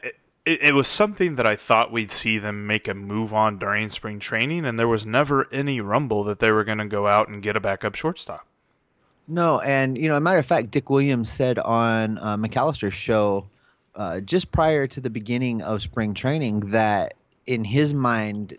it, 0.48 0.62
it, 0.62 0.74
was 0.74 0.88
something 0.88 1.36
that 1.36 1.46
I 1.46 1.56
thought 1.56 1.92
we'd 1.92 2.10
see 2.10 2.38
them 2.38 2.66
make 2.66 2.88
a 2.88 2.94
move 2.94 3.34
on 3.34 3.58
during 3.58 3.90
spring 3.90 4.18
training, 4.18 4.64
and 4.64 4.78
there 4.78 4.88
was 4.88 5.04
never 5.04 5.46
any 5.52 5.80
rumble 5.82 6.24
that 6.24 6.38
they 6.38 6.50
were 6.50 6.64
going 6.64 6.78
to 6.78 6.86
go 6.86 7.06
out 7.06 7.28
and 7.28 7.42
get 7.42 7.54
a 7.54 7.60
backup 7.60 7.94
shortstop. 7.94 8.46
No, 9.26 9.60
and 9.60 9.98
you 9.98 10.08
know, 10.08 10.16
a 10.16 10.20
matter 10.20 10.38
of 10.38 10.46
fact, 10.46 10.70
Dick 10.70 10.88
Williams 10.88 11.30
said 11.30 11.58
on 11.58 12.16
uh, 12.16 12.38
McAlister's 12.38 12.94
show 12.94 13.46
uh, 13.94 14.20
just 14.20 14.50
prior 14.50 14.86
to 14.86 15.00
the 15.02 15.10
beginning 15.10 15.60
of 15.60 15.82
spring 15.82 16.14
training 16.14 16.60
that 16.70 17.12
in 17.44 17.62
his 17.62 17.92
mind, 17.92 18.56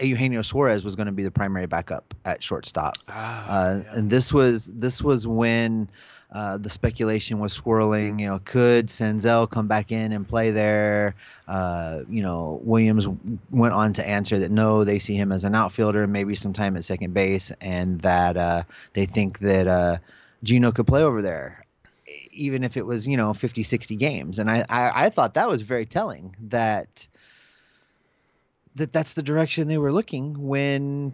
Eugenio 0.00 0.40
Suarez 0.40 0.82
was 0.82 0.96
going 0.96 1.06
to 1.06 1.12
be 1.12 1.24
the 1.24 1.30
primary 1.30 1.66
backup 1.66 2.14
at 2.24 2.42
shortstop, 2.42 2.96
ah, 3.08 3.44
uh, 3.46 3.80
yeah. 3.84 3.94
and 3.98 4.08
this 4.08 4.32
was 4.32 4.64
this 4.64 5.02
was 5.02 5.26
when 5.26 5.90
uh, 6.32 6.56
the 6.56 6.70
speculation 6.70 7.38
was 7.38 7.52
swirling. 7.52 8.18
You 8.18 8.26
know, 8.28 8.40
could 8.42 8.86
Senzel 8.86 9.48
come 9.50 9.68
back 9.68 9.92
in 9.92 10.12
and 10.12 10.26
play 10.26 10.50
there? 10.50 11.14
Uh, 11.46 12.00
you 12.08 12.22
know, 12.22 12.58
Williams 12.64 13.06
went 13.50 13.74
on 13.74 13.92
to 13.94 14.08
answer 14.08 14.38
that 14.38 14.50
no, 14.50 14.84
they 14.84 14.98
see 14.98 15.14
him 15.14 15.30
as 15.30 15.44
an 15.44 15.54
outfielder, 15.54 16.06
maybe 16.06 16.34
some 16.34 16.54
time 16.54 16.76
at 16.76 16.84
second 16.84 17.12
base, 17.12 17.52
and 17.60 18.00
that 18.00 18.36
uh, 18.38 18.62
they 18.94 19.04
think 19.04 19.40
that 19.40 19.68
uh, 19.68 19.98
Gino 20.42 20.72
could 20.72 20.86
play 20.86 21.02
over 21.02 21.20
there, 21.20 21.66
even 22.32 22.64
if 22.64 22.78
it 22.78 22.86
was 22.86 23.06
you 23.06 23.18
know 23.18 23.34
50, 23.34 23.62
60 23.62 23.96
games. 23.96 24.38
And 24.38 24.50
I, 24.50 24.64
I, 24.70 25.04
I 25.04 25.08
thought 25.10 25.34
that 25.34 25.50
was 25.50 25.60
very 25.60 25.84
telling 25.84 26.34
that 26.48 27.06
that 28.76 28.90
that's 28.90 29.12
the 29.12 29.22
direction 29.22 29.68
they 29.68 29.76
were 29.76 29.92
looking 29.92 30.48
when 30.48 31.12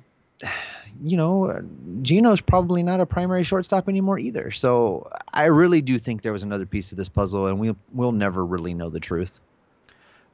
you 1.02 1.16
know, 1.16 1.60
Gino's 2.02 2.40
probably 2.40 2.82
not 2.82 3.00
a 3.00 3.06
primary 3.06 3.44
shortstop 3.44 3.88
anymore 3.88 4.18
either. 4.18 4.50
So 4.50 5.08
I 5.32 5.46
really 5.46 5.80
do 5.80 5.98
think 5.98 6.22
there 6.22 6.32
was 6.32 6.42
another 6.42 6.66
piece 6.66 6.88
to 6.90 6.94
this 6.94 7.08
puzzle, 7.08 7.46
and 7.46 7.58
we'll 7.58 7.76
we'll 7.92 8.12
never 8.12 8.44
really 8.44 8.74
know 8.74 8.88
the 8.88 9.00
truth. 9.00 9.40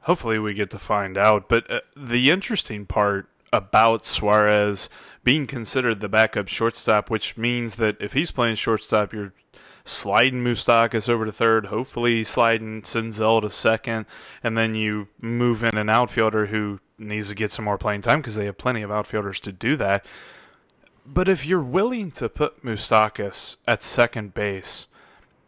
Hopefully, 0.01 0.39
we 0.39 0.53
get 0.53 0.69
to 0.71 0.79
find 0.79 1.17
out. 1.17 1.49
But 1.49 1.69
uh, 1.69 1.81
the 1.95 2.29
interesting 2.29 2.85
part 2.85 3.27
about 3.51 4.05
Suarez 4.05 4.89
being 5.23 5.47
considered 5.47 5.99
the 5.99 6.09
backup 6.09 6.47
shortstop, 6.47 7.09
which 7.09 7.37
means 7.37 7.75
that 7.77 7.97
if 7.99 8.13
he's 8.13 8.31
playing 8.31 8.55
shortstop, 8.55 9.13
you're 9.13 9.33
sliding 9.85 10.43
Moustakas 10.43 11.07
over 11.07 11.25
to 11.25 11.31
third, 11.31 11.67
hopefully 11.67 12.23
sliding 12.23 12.81
Senzel 12.81 13.41
to 13.41 13.49
second, 13.49 14.07
and 14.43 14.57
then 14.57 14.75
you 14.75 15.07
move 15.21 15.63
in 15.63 15.77
an 15.77 15.89
outfielder 15.89 16.47
who 16.47 16.79
needs 16.97 17.29
to 17.29 17.35
get 17.35 17.51
some 17.51 17.65
more 17.65 17.77
playing 17.77 18.01
time 18.01 18.19
because 18.19 18.35
they 18.35 18.45
have 18.45 18.57
plenty 18.57 18.81
of 18.81 18.91
outfielders 18.91 19.39
to 19.41 19.51
do 19.51 19.77
that. 19.77 20.05
But 21.05 21.29
if 21.29 21.45
you're 21.45 21.61
willing 21.61 22.09
to 22.11 22.27
put 22.27 22.63
Moustakas 22.63 23.57
at 23.67 23.83
second 23.83 24.33
base, 24.33 24.87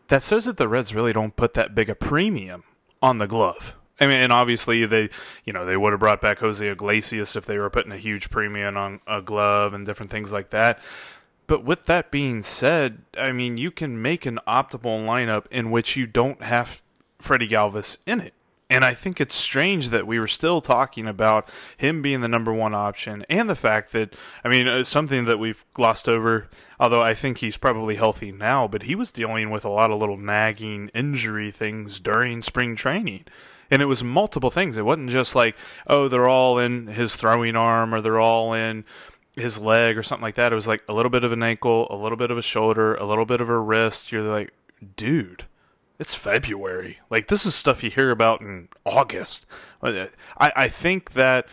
that 0.07 0.21
says 0.21 0.45
that 0.45 0.57
the 0.57 0.67
Reds 0.67 0.93
really 0.93 1.13
don't 1.13 1.35
put 1.35 1.55
that 1.55 1.73
big 1.73 1.89
a 1.89 1.95
premium 1.95 2.63
on 3.01 3.17
the 3.17 3.27
glove. 3.27 3.73
I 3.99 4.05
mean, 4.05 4.21
and 4.21 4.31
obviously 4.31 4.85
they, 4.85 5.09
you 5.43 5.53
know, 5.53 5.65
they 5.65 5.75
would 5.75 5.93
have 5.93 5.99
brought 5.99 6.21
back 6.21 6.39
Jose 6.39 6.65
Iglesias 6.65 7.35
if 7.35 7.45
they 7.47 7.57
were 7.57 7.71
putting 7.71 7.91
a 7.91 7.97
huge 7.97 8.29
premium 8.29 8.77
on 8.77 9.01
a 9.07 9.23
glove 9.23 9.73
and 9.73 9.85
different 9.85 10.11
things 10.11 10.31
like 10.31 10.51
that. 10.51 10.79
But 11.47 11.63
with 11.63 11.85
that 11.85 12.11
being 12.11 12.43
said, 12.43 12.99
I 13.17 13.31
mean, 13.31 13.57
you 13.57 13.71
can 13.71 14.01
make 14.01 14.25
an 14.25 14.39
optimal 14.47 15.05
lineup 15.05 15.45
in 15.49 15.71
which 15.71 15.95
you 15.95 16.05
don't 16.05 16.41
have 16.43 16.81
Freddy 17.19 17.47
Galvis 17.47 17.97
in 18.05 18.19
it. 18.19 18.33
And 18.69 18.83
I 18.83 18.93
think 18.93 19.21
it's 19.21 19.35
strange 19.35 19.91
that 19.91 20.05
we 20.05 20.19
were 20.19 20.27
still 20.27 20.59
talking 20.59 21.07
about 21.07 21.47
him 21.77 22.01
being 22.01 22.19
the 22.19 22.27
number 22.27 22.51
one 22.51 22.75
option 22.75 23.25
and 23.29 23.49
the 23.49 23.55
fact 23.55 23.93
that, 23.93 24.13
I 24.43 24.49
mean, 24.49 24.67
it's 24.67 24.89
something 24.89 25.23
that 25.23 25.39
we've 25.39 25.63
glossed 25.73 26.09
over, 26.09 26.49
although 26.77 27.01
I 27.01 27.13
think 27.13 27.37
he's 27.37 27.55
probably 27.55 27.95
healthy 27.95 28.33
now, 28.33 28.67
but 28.67 28.83
he 28.83 28.93
was 28.93 29.13
dealing 29.13 29.51
with 29.51 29.63
a 29.63 29.69
lot 29.69 29.89
of 29.89 29.99
little 29.99 30.17
nagging 30.17 30.89
injury 30.93 31.49
things 31.49 32.01
during 32.01 32.41
spring 32.41 32.75
training. 32.75 33.23
And 33.71 33.81
it 33.81 33.85
was 33.85 34.03
multiple 34.03 34.51
things. 34.51 34.77
It 34.77 34.85
wasn't 34.85 35.11
just 35.11 35.33
like, 35.33 35.55
oh, 35.87 36.09
they're 36.09 36.27
all 36.27 36.59
in 36.59 36.87
his 36.87 37.15
throwing 37.15 37.55
arm 37.55 37.93
or 37.93 38.01
they're 38.01 38.19
all 38.19 38.53
in 38.53 38.83
his 39.37 39.59
leg 39.59 39.97
or 39.97 40.03
something 40.03 40.23
like 40.23 40.35
that. 40.35 40.51
It 40.51 40.55
was 40.55 40.67
like 40.67 40.83
a 40.89 40.93
little 40.93 41.09
bit 41.09 41.23
of 41.23 41.31
an 41.31 41.43
ankle, 41.43 41.87
a 41.89 41.95
little 41.95 42.17
bit 42.17 42.31
of 42.31 42.37
a 42.37 42.41
shoulder, 42.41 42.95
a 42.95 43.05
little 43.05 43.25
bit 43.25 43.39
of 43.39 43.49
a 43.49 43.59
wrist. 43.59 44.11
You're 44.11 44.23
like, 44.23 44.53
dude 44.95 45.45
it's 45.99 46.15
February. 46.15 46.99
Like 47.09 47.27
this 47.27 47.45
is 47.45 47.55
stuff 47.55 47.83
you 47.83 47.89
hear 47.89 48.11
about 48.11 48.41
in 48.41 48.69
August. 48.85 49.45
Uh, 49.81 50.07
I 50.37 50.51
I 50.55 50.69
think 50.69 51.13
that 51.13 51.47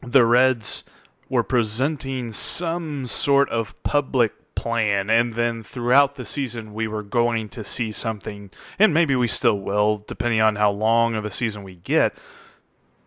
the 0.00 0.24
Reds 0.24 0.84
were 1.28 1.44
presenting 1.44 2.32
some 2.32 3.06
sort 3.06 3.48
of 3.50 3.80
public 3.82 4.32
plan 4.54 5.08
and 5.08 5.34
then 5.34 5.62
throughout 5.62 6.16
the 6.16 6.24
season 6.24 6.74
we 6.74 6.86
were 6.86 7.02
going 7.02 7.48
to 7.48 7.64
see 7.64 7.90
something 7.90 8.50
and 8.78 8.92
maybe 8.92 9.16
we 9.16 9.26
still 9.26 9.58
will 9.58 10.04
depending 10.06 10.40
on 10.42 10.56
how 10.56 10.70
long 10.70 11.14
of 11.14 11.24
a 11.24 11.30
season 11.30 11.62
we 11.62 11.76
get 11.76 12.14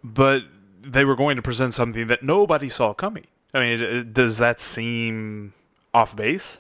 but 0.04 0.42
they 0.82 1.06
were 1.06 1.16
going 1.16 1.36
to 1.36 1.44
present 1.44 1.72
something 1.74 2.08
that 2.08 2.24
nobody 2.24 2.70
saw 2.70 2.92
coming. 2.92 3.28
I 3.54 3.60
mean, 3.60 4.12
does 4.14 4.40
that 4.40 4.60
seem 4.60 5.54
off 5.94 6.16
base? 6.16 6.58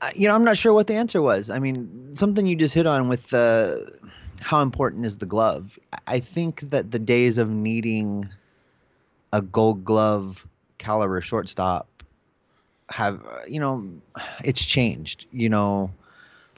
Uh, 0.00 0.10
you 0.14 0.28
know, 0.28 0.34
I'm 0.34 0.44
not 0.44 0.56
sure 0.56 0.72
what 0.72 0.86
the 0.86 0.94
answer 0.94 1.20
was. 1.20 1.50
I 1.50 1.58
mean, 1.58 2.14
something 2.14 2.46
you 2.46 2.56
just 2.56 2.72
hit 2.72 2.86
on 2.86 3.08
with 3.08 3.28
the 3.28 3.98
how 4.40 4.62
important 4.62 5.04
is 5.04 5.18
the 5.18 5.26
glove. 5.26 5.78
I 6.06 6.20
think 6.20 6.60
that 6.70 6.90
the 6.90 6.98
days 6.98 7.36
of 7.36 7.50
needing 7.50 8.30
a 9.32 9.42
Gold 9.42 9.84
Glove 9.84 10.46
caliber 10.78 11.20
shortstop 11.20 11.86
have, 12.88 13.20
uh, 13.26 13.40
you 13.46 13.60
know, 13.60 13.86
it's 14.42 14.64
changed. 14.64 15.26
You 15.30 15.50
know, 15.50 15.90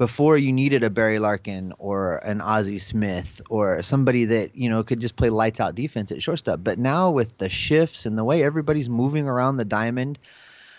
before 0.02 0.36
you 0.36 0.52
needed 0.52 0.82
a 0.82 0.90
Barry 0.90 1.20
Larkin 1.20 1.72
or 1.78 2.16
an 2.24 2.40
Ozzie 2.40 2.80
Smith 2.80 3.40
or 3.48 3.82
somebody 3.82 4.24
that 4.24 4.56
you 4.56 4.68
know 4.68 4.82
could 4.82 4.98
just 4.98 5.14
play 5.14 5.30
lights 5.30 5.60
out 5.60 5.76
defense 5.76 6.10
at 6.10 6.20
shortstop. 6.20 6.58
But 6.64 6.76
now 6.80 7.12
with 7.12 7.38
the 7.38 7.48
shifts 7.48 8.04
and 8.04 8.18
the 8.18 8.24
way 8.24 8.42
everybody's 8.42 8.88
moving 8.88 9.28
around 9.28 9.58
the 9.58 9.64
diamond, 9.64 10.18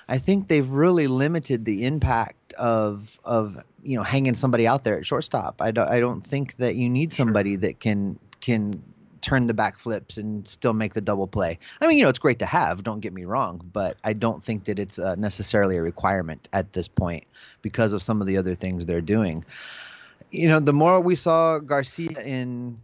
I 0.10 0.18
think 0.18 0.50
they've 0.50 0.68
really 0.68 1.08
limited 1.08 1.64
the 1.64 1.86
impact 1.86 2.52
of 2.56 3.18
of 3.24 3.64
you 3.82 3.96
know 3.96 4.04
hanging 4.04 4.36
somebody 4.36 4.68
out 4.68 4.84
there 4.84 5.00
at 5.00 5.06
shortstop. 5.06 5.62
I 5.62 5.72
don't 5.72 5.88
I 5.88 6.02
don't 6.02 6.28
think 6.28 6.58
that 6.58 6.76
you 6.76 6.90
need 6.90 7.14
somebody 7.14 7.56
that 7.56 7.80
can 7.80 8.20
can 8.42 8.84
turn 9.24 9.48
the 9.48 9.54
back 9.54 9.80
flips 9.80 10.18
and 10.18 10.48
still 10.48 10.74
make 10.74 10.94
the 10.94 11.02
double 11.02 11.28
play. 11.28 11.58
I 11.82 11.88
mean, 11.88 11.98
you 11.98 12.04
know, 12.04 12.10
it's 12.10 12.20
great 12.20 12.40
to 12.40 12.46
have, 12.46 12.84
don't 12.84 13.00
get 13.00 13.14
me 13.14 13.26
wrong, 13.26 13.62
but 13.72 13.98
I 14.04 14.14
don't 14.14 14.44
think 14.44 14.66
that 14.66 14.78
it's 14.78 15.00
uh, 15.00 15.16
necessarily 15.16 15.78
a 15.78 15.82
requirement 15.82 16.48
at 16.54 16.74
this 16.74 16.88
point 16.88 17.26
because 17.62 17.94
of 17.94 18.04
some 18.04 18.22
of 18.22 18.28
the 18.28 18.38
other 18.38 18.54
things 18.54 18.86
they're 18.86 19.02
doing. 19.02 19.46
You 20.30 20.50
know, 20.50 20.60
the 20.60 20.74
more 20.74 21.00
we 21.00 21.16
saw 21.16 21.60
Garcia 21.60 22.20
in 22.22 22.82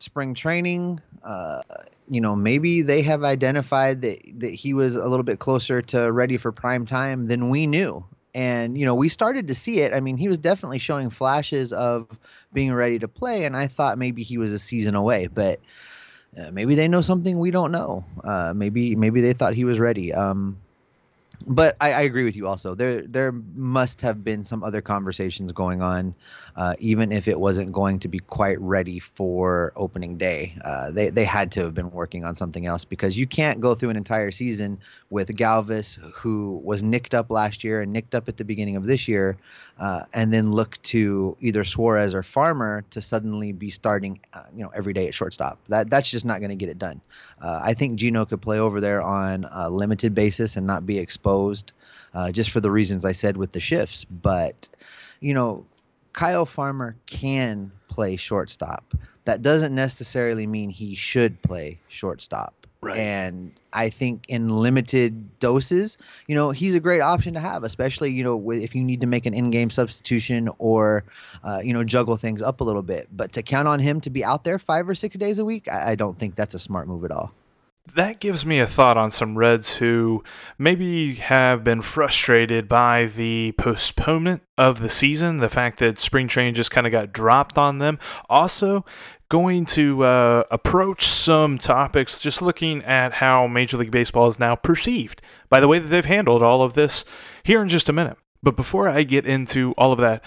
spring 0.00 0.34
training, 0.34 1.00
uh, 1.22 1.62
you 2.08 2.20
know, 2.20 2.34
maybe 2.34 2.82
they 2.82 3.02
have 3.02 3.22
identified 3.24 4.02
that 4.02 4.20
that 4.40 4.54
he 4.54 4.72
was 4.72 4.96
a 4.96 5.06
little 5.06 5.24
bit 5.24 5.38
closer 5.38 5.82
to 5.82 6.10
ready 6.10 6.36
for 6.36 6.52
prime 6.52 6.86
time 6.86 7.26
than 7.26 7.50
we 7.50 7.66
knew 7.66 8.04
and 8.34 8.78
you 8.78 8.84
know 8.84 8.94
we 8.94 9.08
started 9.08 9.48
to 9.48 9.54
see 9.54 9.80
it. 9.80 9.92
I 9.92 10.00
mean 10.00 10.16
he 10.16 10.28
was 10.28 10.38
definitely 10.38 10.78
showing 10.78 11.10
flashes 11.10 11.72
of 11.72 12.06
being 12.52 12.72
ready 12.72 12.98
to 12.98 13.08
play 13.08 13.44
and 13.44 13.54
i 13.54 13.66
thought 13.66 13.98
maybe 13.98 14.22
he 14.22 14.38
was 14.38 14.52
a 14.52 14.58
season 14.58 14.94
away 14.94 15.26
but 15.26 15.60
uh, 16.36 16.50
maybe 16.50 16.74
they 16.74 16.88
know 16.88 17.00
something 17.00 17.38
we 17.38 17.50
don't 17.50 17.72
know. 17.72 18.04
Uh, 18.22 18.52
maybe 18.54 18.94
maybe 18.94 19.20
they 19.20 19.32
thought 19.32 19.54
he 19.54 19.64
was 19.64 19.80
ready. 19.80 20.12
Um, 20.12 20.58
but 21.48 21.76
I, 21.80 21.92
I, 21.92 22.00
agree 22.02 22.24
with 22.24 22.36
you 22.36 22.46
also. 22.46 22.74
There 22.74 23.02
there 23.02 23.32
must 23.32 24.02
have 24.02 24.22
been 24.22 24.44
some 24.44 24.62
other 24.62 24.82
conversations 24.82 25.52
going 25.52 25.80
on, 25.80 26.14
uh, 26.56 26.74
even 26.78 27.10
if 27.10 27.26
it 27.26 27.40
wasn't 27.40 27.72
going 27.72 27.98
to 28.00 28.08
be 28.08 28.18
quite 28.18 28.60
ready 28.60 28.98
for 28.98 29.72
opening 29.74 30.18
day. 30.18 30.54
Uh, 30.62 30.90
they 30.90 31.08
they 31.10 31.24
had 31.24 31.50
to 31.52 31.60
have 31.62 31.74
been 31.74 31.90
working 31.90 32.24
on 32.24 32.34
something 32.34 32.66
else 32.66 32.84
because 32.84 33.16
you 33.16 33.26
can't 33.26 33.60
go 33.60 33.74
through 33.74 33.90
an 33.90 33.96
entire 33.96 34.30
season 34.30 34.78
with 35.10 35.28
Galvis, 35.28 35.98
who 36.12 36.60
was 36.62 36.82
nicked 36.82 37.14
up 37.14 37.30
last 37.30 37.64
year 37.64 37.80
and 37.80 37.92
nicked 37.92 38.14
up 38.14 38.28
at 38.28 38.36
the 38.36 38.44
beginning 38.44 38.76
of 38.76 38.84
this 38.84 39.08
year, 39.08 39.38
uh, 39.78 40.02
and 40.12 40.32
then 40.32 40.50
look 40.50 40.80
to 40.82 41.36
either 41.40 41.64
Suarez 41.64 42.14
or 42.14 42.22
Farmer 42.22 42.84
to 42.90 43.00
suddenly 43.00 43.52
be 43.52 43.70
starting, 43.70 44.20
uh, 44.32 44.42
you 44.54 44.64
know, 44.64 44.70
every 44.74 44.92
day 44.92 45.06
at 45.06 45.14
shortstop. 45.14 45.58
That 45.68 45.88
that's 45.88 46.10
just 46.10 46.24
not 46.24 46.40
going 46.40 46.50
to 46.50 46.56
get 46.56 46.68
it 46.68 46.78
done. 46.78 47.00
Uh, 47.40 47.60
I 47.62 47.74
think 47.74 47.98
Gino 47.98 48.24
could 48.24 48.42
play 48.42 48.58
over 48.58 48.80
there 48.80 49.00
on 49.02 49.46
a 49.50 49.70
limited 49.70 50.14
basis 50.14 50.56
and 50.56 50.66
not 50.66 50.84
be 50.84 50.98
exposed, 50.98 51.72
uh, 52.12 52.32
just 52.32 52.50
for 52.50 52.60
the 52.60 52.70
reasons 52.70 53.04
I 53.04 53.12
said 53.12 53.36
with 53.36 53.52
the 53.52 53.60
shifts. 53.60 54.04
But 54.04 54.68
you 55.20 55.34
know, 55.34 55.64
Kyle 56.12 56.46
Farmer 56.46 56.96
can 57.06 57.70
play 57.88 58.16
shortstop. 58.16 58.94
That 59.24 59.42
doesn't 59.42 59.74
necessarily 59.74 60.46
mean 60.46 60.70
he 60.70 60.94
should 60.94 61.40
play 61.42 61.78
shortstop. 61.88 62.57
Right. 62.80 62.96
And 62.96 63.52
I 63.72 63.88
think 63.90 64.26
in 64.28 64.48
limited 64.50 65.40
doses, 65.40 65.98
you 66.28 66.36
know, 66.36 66.52
he's 66.52 66.76
a 66.76 66.80
great 66.80 67.00
option 67.00 67.34
to 67.34 67.40
have, 67.40 67.64
especially, 67.64 68.12
you 68.12 68.22
know, 68.22 68.50
if 68.52 68.76
you 68.76 68.84
need 68.84 69.00
to 69.00 69.06
make 69.08 69.26
an 69.26 69.34
in 69.34 69.50
game 69.50 69.68
substitution 69.68 70.48
or, 70.58 71.02
uh, 71.42 71.60
you 71.62 71.72
know, 71.72 71.82
juggle 71.82 72.16
things 72.16 72.40
up 72.40 72.60
a 72.60 72.64
little 72.64 72.82
bit. 72.82 73.08
But 73.10 73.32
to 73.32 73.42
count 73.42 73.66
on 73.66 73.80
him 73.80 74.00
to 74.02 74.10
be 74.10 74.24
out 74.24 74.44
there 74.44 74.60
five 74.60 74.88
or 74.88 74.94
six 74.94 75.16
days 75.16 75.40
a 75.40 75.44
week, 75.44 75.66
I, 75.68 75.92
I 75.92 75.94
don't 75.96 76.16
think 76.16 76.36
that's 76.36 76.54
a 76.54 76.58
smart 76.60 76.86
move 76.86 77.04
at 77.04 77.10
all. 77.10 77.32
that 77.94 78.20
gives 78.20 78.44
me 78.44 78.60
a 78.60 78.66
thought 78.66 78.96
on 78.96 79.10
some 79.10 79.36
Reds 79.36 79.76
who 79.76 80.22
maybe 80.58 81.14
have 81.16 81.64
been 81.64 81.82
frustrated 81.82 82.68
by 82.68 83.06
the 83.06 83.52
postponement 83.58 84.42
of 84.56 84.80
the 84.80 84.90
season, 84.90 85.38
the 85.38 85.48
fact 85.48 85.78
that 85.78 85.98
spring 85.98 86.28
training 86.28 86.54
just 86.54 86.70
kind 86.70 86.86
of 86.86 86.92
got 86.92 87.12
dropped 87.12 87.58
on 87.58 87.78
them. 87.78 87.98
Also, 88.28 88.84
going 89.28 89.66
to 89.66 90.04
uh, 90.04 90.44
approach 90.50 91.06
some 91.06 91.58
topics 91.58 92.20
just 92.20 92.40
looking 92.40 92.82
at 92.84 93.14
how 93.14 93.46
Major 93.46 93.76
League 93.76 93.90
Baseball 93.90 94.28
is 94.28 94.38
now 94.38 94.56
perceived 94.56 95.20
by 95.48 95.60
the 95.60 95.68
way 95.68 95.78
that 95.78 95.88
they've 95.88 96.04
handled 96.04 96.42
all 96.42 96.62
of 96.62 96.74
this 96.74 97.04
here 97.42 97.62
in 97.62 97.68
just 97.68 97.88
a 97.88 97.92
minute. 97.92 98.16
But 98.42 98.56
before 98.56 98.88
I 98.88 99.02
get 99.02 99.26
into 99.26 99.72
all 99.76 99.92
of 99.92 99.98
that, 99.98 100.22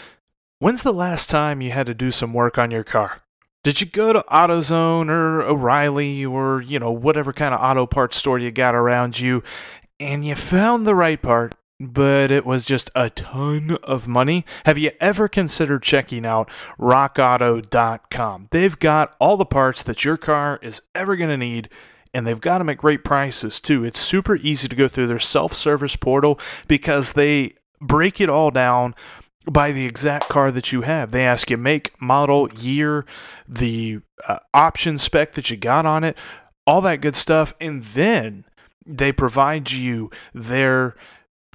when's 0.59 0.83
the 0.83 0.93
last 0.93 1.29
time 1.29 1.61
you 1.61 1.71
had 1.71 1.87
to 1.87 1.93
do 1.93 2.11
some 2.11 2.33
work 2.33 2.57
on 2.57 2.71
your 2.71 2.83
car? 2.83 3.21
Did 3.63 3.79
you 3.79 3.87
go 3.87 4.11
to 4.11 4.25
AutoZone 4.31 5.09
or 5.09 5.43
O'Reilly 5.43 6.25
or, 6.25 6.61
you 6.61 6.79
know, 6.79 6.91
whatever 6.91 7.31
kind 7.31 7.53
of 7.53 7.61
auto 7.61 7.85
parts 7.85 8.17
store 8.17 8.39
you 8.39 8.51
got 8.51 8.73
around 8.75 9.19
you 9.19 9.43
and 9.99 10.25
you 10.25 10.35
found 10.35 10.85
the 10.85 10.95
right 10.95 11.21
part, 11.21 11.53
but 11.81 12.31
it 12.31 12.45
was 12.45 12.63
just 12.63 12.89
a 12.95 13.09
ton 13.09 13.77
of 13.83 14.07
money? 14.07 14.45
Have 14.65 14.77
you 14.77 14.91
ever 14.99 15.27
considered 15.27 15.83
checking 15.83 16.25
out 16.25 16.49
rockauto.com? 16.79 18.47
They've 18.51 18.77
got 18.77 19.15
all 19.19 19.37
the 19.37 19.45
parts 19.45 19.81
that 19.83 20.05
your 20.05 20.17
car 20.17 20.59
is 20.61 20.81
ever 20.93 21.15
going 21.15 21.29
to 21.29 21.37
need 21.37 21.69
and 22.13 22.27
they've 22.27 22.41
got 22.41 22.57
them 22.57 22.69
at 22.69 22.77
great 22.77 23.03
prices 23.03 23.59
too. 23.59 23.83
It's 23.83 23.99
super 23.99 24.35
easy 24.37 24.67
to 24.67 24.75
go 24.75 24.87
through 24.87 25.07
their 25.07 25.19
self 25.19 25.53
service 25.53 25.95
portal 25.95 26.39
because 26.67 27.13
they 27.13 27.53
break 27.79 28.19
it 28.19 28.29
all 28.29 28.51
down 28.51 28.95
by 29.49 29.71
the 29.71 29.85
exact 29.85 30.29
car 30.29 30.51
that 30.51 30.71
you 30.71 30.81
have. 30.81 31.11
They 31.11 31.25
ask 31.25 31.49
you 31.49 31.57
make, 31.57 31.99
model, 32.01 32.51
year, 32.53 33.05
the 33.47 33.99
uh, 34.27 34.39
option 34.53 34.97
spec 34.97 35.33
that 35.33 35.49
you 35.49 35.57
got 35.57 35.85
on 35.85 36.03
it, 36.03 36.15
all 36.67 36.81
that 36.81 37.01
good 37.01 37.15
stuff, 37.15 37.55
and 37.59 37.83
then 37.83 38.45
they 38.85 39.11
provide 39.11 39.71
you 39.71 40.11
their 40.33 40.95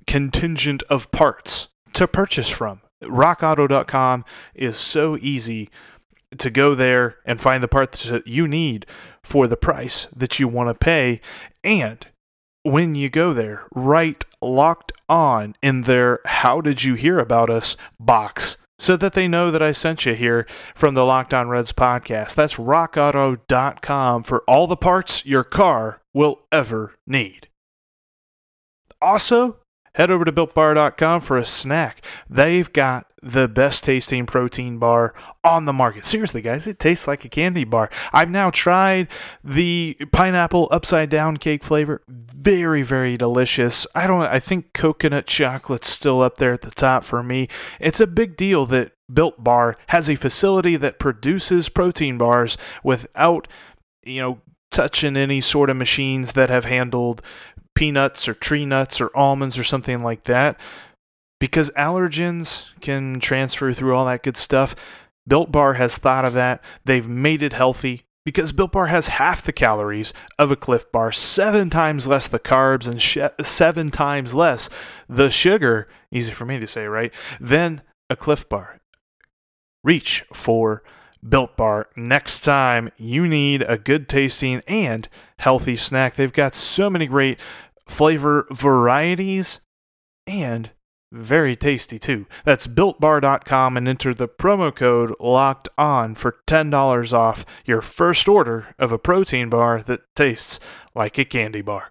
contingent 0.06 0.82
of 0.84 1.10
parts 1.10 1.68
to 1.92 2.06
purchase 2.06 2.48
from. 2.48 2.80
RockAuto.com 3.02 4.24
is 4.54 4.76
so 4.76 5.16
easy 5.20 5.70
to 6.38 6.50
go 6.50 6.74
there 6.74 7.16
and 7.24 7.40
find 7.40 7.62
the 7.62 7.68
parts 7.68 8.04
that 8.04 8.26
you 8.26 8.48
need 8.48 8.86
for 9.22 9.46
the 9.46 9.56
price 9.56 10.08
that 10.14 10.38
you 10.38 10.48
want 10.48 10.68
to 10.68 10.74
pay. 10.74 11.20
And 11.62 12.06
when 12.62 12.94
you 12.94 13.08
go 13.08 13.32
there, 13.32 13.66
write 13.74 14.24
locked 14.40 14.92
on 15.08 15.54
in 15.62 15.82
their 15.82 16.20
How 16.26 16.60
Did 16.60 16.84
You 16.84 16.94
Hear 16.94 17.18
About 17.18 17.50
Us 17.50 17.76
box 18.00 18.56
so 18.78 18.96
that 18.96 19.14
they 19.14 19.26
know 19.26 19.50
that 19.50 19.62
I 19.62 19.72
sent 19.72 20.04
you 20.04 20.14
here 20.14 20.46
from 20.74 20.94
the 20.94 21.04
Locked 21.04 21.32
On 21.32 21.48
Reds 21.48 21.72
podcast. 21.72 22.34
That's 22.34 22.56
rockauto.com 22.56 24.22
for 24.22 24.42
all 24.46 24.66
the 24.66 24.76
parts 24.76 25.24
your 25.24 25.44
car 25.44 26.02
will 26.12 26.42
ever 26.52 26.94
need. 27.06 27.48
Also, 29.00 29.58
head 29.96 30.10
over 30.10 30.24
to 30.24 30.32
builtbar.com 30.32 31.20
for 31.20 31.38
a 31.38 31.46
snack. 31.46 32.04
They've 32.28 32.70
got 32.72 33.06
the 33.22 33.48
best 33.48 33.82
tasting 33.82 34.26
protein 34.26 34.78
bar 34.78 35.14
on 35.42 35.64
the 35.64 35.72
market. 35.72 36.04
Seriously, 36.04 36.42
guys, 36.42 36.66
it 36.66 36.78
tastes 36.78 37.08
like 37.08 37.24
a 37.24 37.28
candy 37.28 37.64
bar. 37.64 37.90
I've 38.12 38.30
now 38.30 38.50
tried 38.50 39.08
the 39.42 39.96
pineapple 40.12 40.68
upside 40.70 41.10
down 41.10 41.38
cake 41.38 41.64
flavor. 41.64 42.02
Very, 42.08 42.82
very 42.82 43.16
delicious. 43.16 43.86
I 43.94 44.06
don't 44.06 44.22
I 44.22 44.38
think 44.38 44.72
coconut 44.74 45.26
chocolate's 45.26 45.88
still 45.88 46.22
up 46.22 46.36
there 46.36 46.52
at 46.52 46.62
the 46.62 46.70
top 46.70 47.02
for 47.02 47.22
me. 47.22 47.48
It's 47.80 48.00
a 48.00 48.06
big 48.06 48.36
deal 48.36 48.66
that 48.66 48.92
Built 49.12 49.42
Bar 49.42 49.76
has 49.88 50.10
a 50.10 50.16
facility 50.16 50.76
that 50.76 50.98
produces 50.98 51.68
protein 51.68 52.18
bars 52.18 52.56
without, 52.84 53.48
you 54.04 54.20
know, 54.20 54.40
touching 54.70 55.16
any 55.16 55.40
sort 55.40 55.70
of 55.70 55.76
machines 55.76 56.32
that 56.32 56.50
have 56.50 56.64
handled 56.66 57.22
peanuts 57.76 58.28
or 58.28 58.34
tree 58.34 58.66
nuts 58.66 59.00
or 59.00 59.10
almonds 59.14 59.56
or 59.56 59.62
something 59.62 60.02
like 60.02 60.24
that 60.24 60.58
because 61.38 61.70
allergens 61.72 62.66
can 62.80 63.20
transfer 63.20 63.72
through 63.72 63.94
all 63.94 64.06
that 64.06 64.22
good 64.22 64.36
stuff. 64.36 64.74
Built 65.28 65.52
Bar 65.52 65.74
has 65.74 65.96
thought 65.96 66.24
of 66.24 66.32
that. 66.32 66.62
They've 66.84 67.06
made 67.06 67.42
it 67.42 67.52
healthy 67.52 68.06
because 68.24 68.52
Built 68.52 68.72
Bar 68.72 68.86
has 68.86 69.08
half 69.08 69.42
the 69.42 69.52
calories 69.52 70.14
of 70.38 70.50
a 70.50 70.56
Clif 70.56 70.90
Bar, 70.90 71.12
seven 71.12 71.68
times 71.70 72.06
less 72.06 72.26
the 72.26 72.40
carbs, 72.40 72.88
and 72.88 73.00
sh- 73.00 73.18
seven 73.42 73.90
times 73.90 74.34
less 74.34 74.68
the 75.08 75.30
sugar. 75.30 75.88
Easy 76.10 76.32
for 76.32 76.44
me 76.44 76.58
to 76.58 76.66
say, 76.66 76.86
right? 76.86 77.12
Than 77.40 77.82
a 78.08 78.16
Clif 78.16 78.48
Bar. 78.48 78.80
Reach 79.84 80.24
for 80.32 80.82
Built 81.28 81.56
Bar 81.56 81.88
next 81.96 82.40
time 82.40 82.90
you 82.96 83.26
need 83.26 83.62
a 83.62 83.78
good 83.78 84.08
tasting 84.08 84.62
and 84.66 85.08
healthy 85.38 85.76
snack. 85.76 86.14
They've 86.14 86.32
got 86.32 86.54
so 86.54 86.88
many 86.88 87.06
great 87.06 87.38
flavor 87.86 88.46
varieties 88.50 89.60
and 90.26 90.70
very 91.12 91.56
tasty 91.56 91.98
too. 91.98 92.26
That's 92.44 92.66
builtbar.com 92.66 93.76
and 93.76 93.88
enter 93.88 94.14
the 94.14 94.28
promo 94.28 94.74
code 94.74 95.14
locked 95.20 95.68
on 95.78 96.14
for 96.14 96.36
$10 96.46 97.12
off 97.12 97.46
your 97.64 97.80
first 97.80 98.28
order 98.28 98.74
of 98.78 98.92
a 98.92 98.98
protein 98.98 99.48
bar 99.48 99.82
that 99.82 100.02
tastes 100.14 100.58
like 100.94 101.18
a 101.18 101.24
candy 101.24 101.62
bar. 101.62 101.90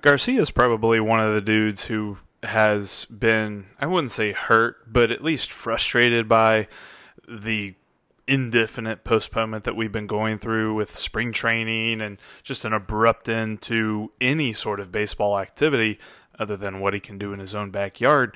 Garcia's 0.00 0.50
probably 0.50 0.98
one 0.98 1.20
of 1.20 1.34
the 1.34 1.40
dudes 1.40 1.84
who 1.84 2.18
has 2.42 3.04
been, 3.06 3.66
I 3.78 3.86
wouldn't 3.86 4.10
say 4.10 4.32
hurt, 4.32 4.92
but 4.92 5.12
at 5.12 5.22
least 5.22 5.52
frustrated 5.52 6.28
by 6.28 6.66
the 7.28 7.74
indefinite 8.32 9.04
postponement 9.04 9.62
that 9.64 9.76
we've 9.76 9.92
been 9.92 10.06
going 10.06 10.38
through 10.38 10.72
with 10.72 10.96
spring 10.96 11.32
training 11.32 12.00
and 12.00 12.16
just 12.42 12.64
an 12.64 12.72
abrupt 12.72 13.28
end 13.28 13.60
to 13.60 14.10
any 14.22 14.54
sort 14.54 14.80
of 14.80 14.90
baseball 14.90 15.38
activity 15.38 15.98
other 16.38 16.56
than 16.56 16.80
what 16.80 16.94
he 16.94 16.98
can 16.98 17.18
do 17.18 17.34
in 17.34 17.38
his 17.38 17.54
own 17.54 17.70
backyard. 17.70 18.34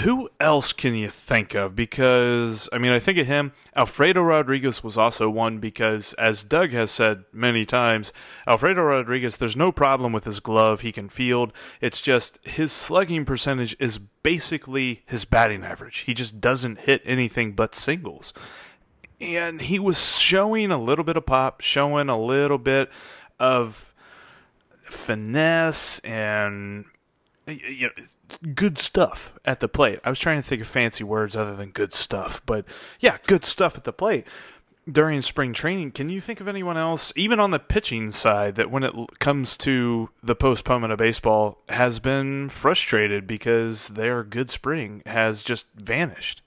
Who 0.00 0.28
else 0.40 0.72
can 0.72 0.96
you 0.96 1.08
think 1.08 1.54
of? 1.54 1.76
Because, 1.76 2.68
I 2.72 2.78
mean, 2.78 2.90
I 2.90 2.98
think 2.98 3.16
of 3.18 3.28
him. 3.28 3.52
Alfredo 3.76 4.20
Rodriguez 4.20 4.82
was 4.82 4.98
also 4.98 5.30
one 5.30 5.58
because, 5.58 6.12
as 6.14 6.42
Doug 6.42 6.70
has 6.72 6.90
said 6.90 7.22
many 7.32 7.64
times, 7.64 8.12
Alfredo 8.48 8.82
Rodriguez, 8.82 9.36
there's 9.36 9.54
no 9.54 9.70
problem 9.70 10.12
with 10.12 10.24
his 10.24 10.40
glove. 10.40 10.80
He 10.80 10.90
can 10.90 11.08
field. 11.08 11.52
It's 11.80 12.00
just 12.00 12.40
his 12.42 12.72
slugging 12.72 13.24
percentage 13.24 13.76
is 13.78 14.00
basically 14.24 15.04
his 15.06 15.24
batting 15.24 15.62
average. 15.62 15.98
He 15.98 16.12
just 16.12 16.40
doesn't 16.40 16.80
hit 16.80 17.02
anything 17.04 17.52
but 17.52 17.76
singles. 17.76 18.34
And 19.20 19.60
he 19.62 19.78
was 19.78 20.18
showing 20.18 20.70
a 20.70 20.78
little 20.78 21.04
bit 21.04 21.16
of 21.16 21.26
pop, 21.26 21.60
showing 21.60 22.08
a 22.08 22.20
little 22.20 22.58
bit 22.58 22.90
of 23.38 23.94
finesse 24.90 25.98
and 26.00 26.84
you 27.46 27.86
know, 27.86 28.04
good 28.54 28.78
stuff 28.78 29.32
at 29.44 29.60
the 29.60 29.68
plate. 29.68 30.00
I 30.04 30.10
was 30.10 30.18
trying 30.18 30.42
to 30.42 30.46
think 30.46 30.62
of 30.62 30.68
fancy 30.68 31.04
words 31.04 31.36
other 31.36 31.56
than 31.56 31.70
good 31.70 31.94
stuff, 31.94 32.42
but 32.44 32.64
yeah, 33.00 33.18
good 33.26 33.44
stuff 33.44 33.76
at 33.76 33.84
the 33.84 33.92
plate 33.92 34.26
during 34.90 35.20
spring 35.22 35.52
training. 35.52 35.92
Can 35.92 36.08
you 36.08 36.20
think 36.20 36.40
of 36.40 36.48
anyone 36.48 36.76
else, 36.76 37.12
even 37.16 37.40
on 37.40 37.50
the 37.50 37.58
pitching 37.58 38.12
side, 38.12 38.54
that 38.56 38.70
when 38.70 38.82
it 38.82 38.94
comes 39.18 39.56
to 39.58 40.10
the 40.22 40.36
postponement 40.36 40.92
of 40.92 40.98
baseball 40.98 41.58
has 41.68 41.98
been 41.98 42.48
frustrated 42.48 43.26
because 43.26 43.88
their 43.88 44.22
good 44.22 44.50
spring 44.50 45.02
has 45.06 45.42
just 45.42 45.66
vanished? 45.74 46.42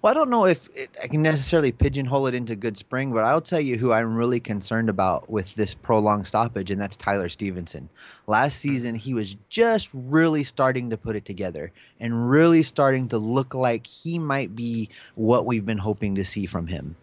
Well, 0.00 0.12
I 0.12 0.14
don't 0.14 0.30
know 0.30 0.46
if 0.46 0.68
it, 0.76 0.96
I 1.02 1.08
can 1.08 1.22
necessarily 1.22 1.72
pigeonhole 1.72 2.28
it 2.28 2.34
into 2.34 2.54
good 2.54 2.76
spring, 2.76 3.12
but 3.12 3.24
I'll 3.24 3.40
tell 3.40 3.60
you 3.60 3.76
who 3.76 3.92
I'm 3.92 4.14
really 4.14 4.38
concerned 4.38 4.88
about 4.88 5.28
with 5.28 5.52
this 5.56 5.74
prolonged 5.74 6.28
stoppage, 6.28 6.70
and 6.70 6.80
that's 6.80 6.96
Tyler 6.96 7.28
Stephenson. 7.28 7.88
Last 8.28 8.60
season, 8.60 8.94
he 8.94 9.12
was 9.12 9.36
just 9.48 9.88
really 9.92 10.44
starting 10.44 10.90
to 10.90 10.96
put 10.96 11.16
it 11.16 11.24
together 11.24 11.72
and 11.98 12.30
really 12.30 12.62
starting 12.62 13.08
to 13.08 13.18
look 13.18 13.54
like 13.54 13.88
he 13.88 14.20
might 14.20 14.54
be 14.54 14.90
what 15.16 15.46
we've 15.46 15.66
been 15.66 15.78
hoping 15.78 16.14
to 16.14 16.24
see 16.24 16.46
from 16.46 16.68
him. 16.68 16.94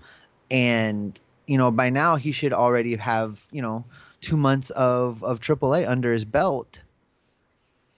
And, 0.50 1.20
you 1.48 1.58
know, 1.58 1.72
by 1.72 1.90
now 1.90 2.16
he 2.16 2.32
should 2.32 2.54
already 2.54 2.96
have, 2.96 3.46
you 3.52 3.62
know, 3.62 3.84
two 4.22 4.38
months 4.38 4.70
of, 4.70 5.22
of 5.22 5.42
AAA 5.42 5.86
under 5.86 6.14
his 6.14 6.24
belt 6.24 6.82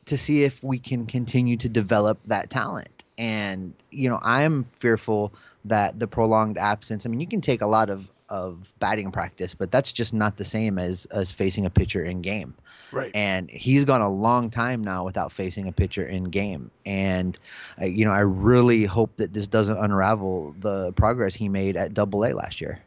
to 0.06 0.18
see 0.18 0.42
if 0.42 0.64
we 0.64 0.80
can 0.80 1.06
continue 1.06 1.58
to 1.58 1.70
develop 1.70 2.18
that 2.26 2.50
talent 2.50 2.97
and 3.18 3.74
you 3.92 4.10
know 4.10 4.20
i'm 4.22 4.64
fearful 4.74 5.34
that 5.66 6.00
the 6.00 6.08
prolonged 6.08 6.58
absence 6.58 7.06
i 7.06 7.10
mean 7.10 7.20
you 7.20 7.28
can 7.28 7.42
take 7.42 7.62
a 7.62 7.68
lot 7.68 7.90
of 7.90 8.10
of 8.30 8.74
batting 8.80 9.12
practice 9.12 9.54
but 9.54 9.72
that's 9.72 9.92
just 9.92 10.14
not 10.14 10.38
the 10.38 10.44
same 10.44 10.78
as 10.78 11.06
as 11.06 11.32
facing 11.32 11.66
a 11.66 11.70
pitcher 11.70 12.04
in 12.04 12.22
game. 12.22 12.54
Right. 12.92 13.12
And 13.14 13.50
he's 13.50 13.84
gone 13.84 14.02
a 14.02 14.10
long 14.10 14.50
time 14.50 14.82
now 14.82 15.04
without 15.04 15.32
facing 15.32 15.68
a 15.68 15.74
pitcher 15.74 16.06
in 16.06 16.26
game. 16.26 16.72
And 16.86 17.38
uh, 17.82 17.86
you 17.86 18.06
know 18.06 18.12
i 18.12 18.20
really 18.20 18.86
hope 18.86 19.16
that 19.18 19.34
this 19.34 19.48
doesn't 19.48 19.78
unravel 19.78 20.56
the 20.60 20.92
progress 20.94 21.36
he 21.36 21.50
made 21.50 21.78
at 21.78 21.94
double 21.94 22.26
a 22.26 22.34
last 22.34 22.60
year. 22.62 22.80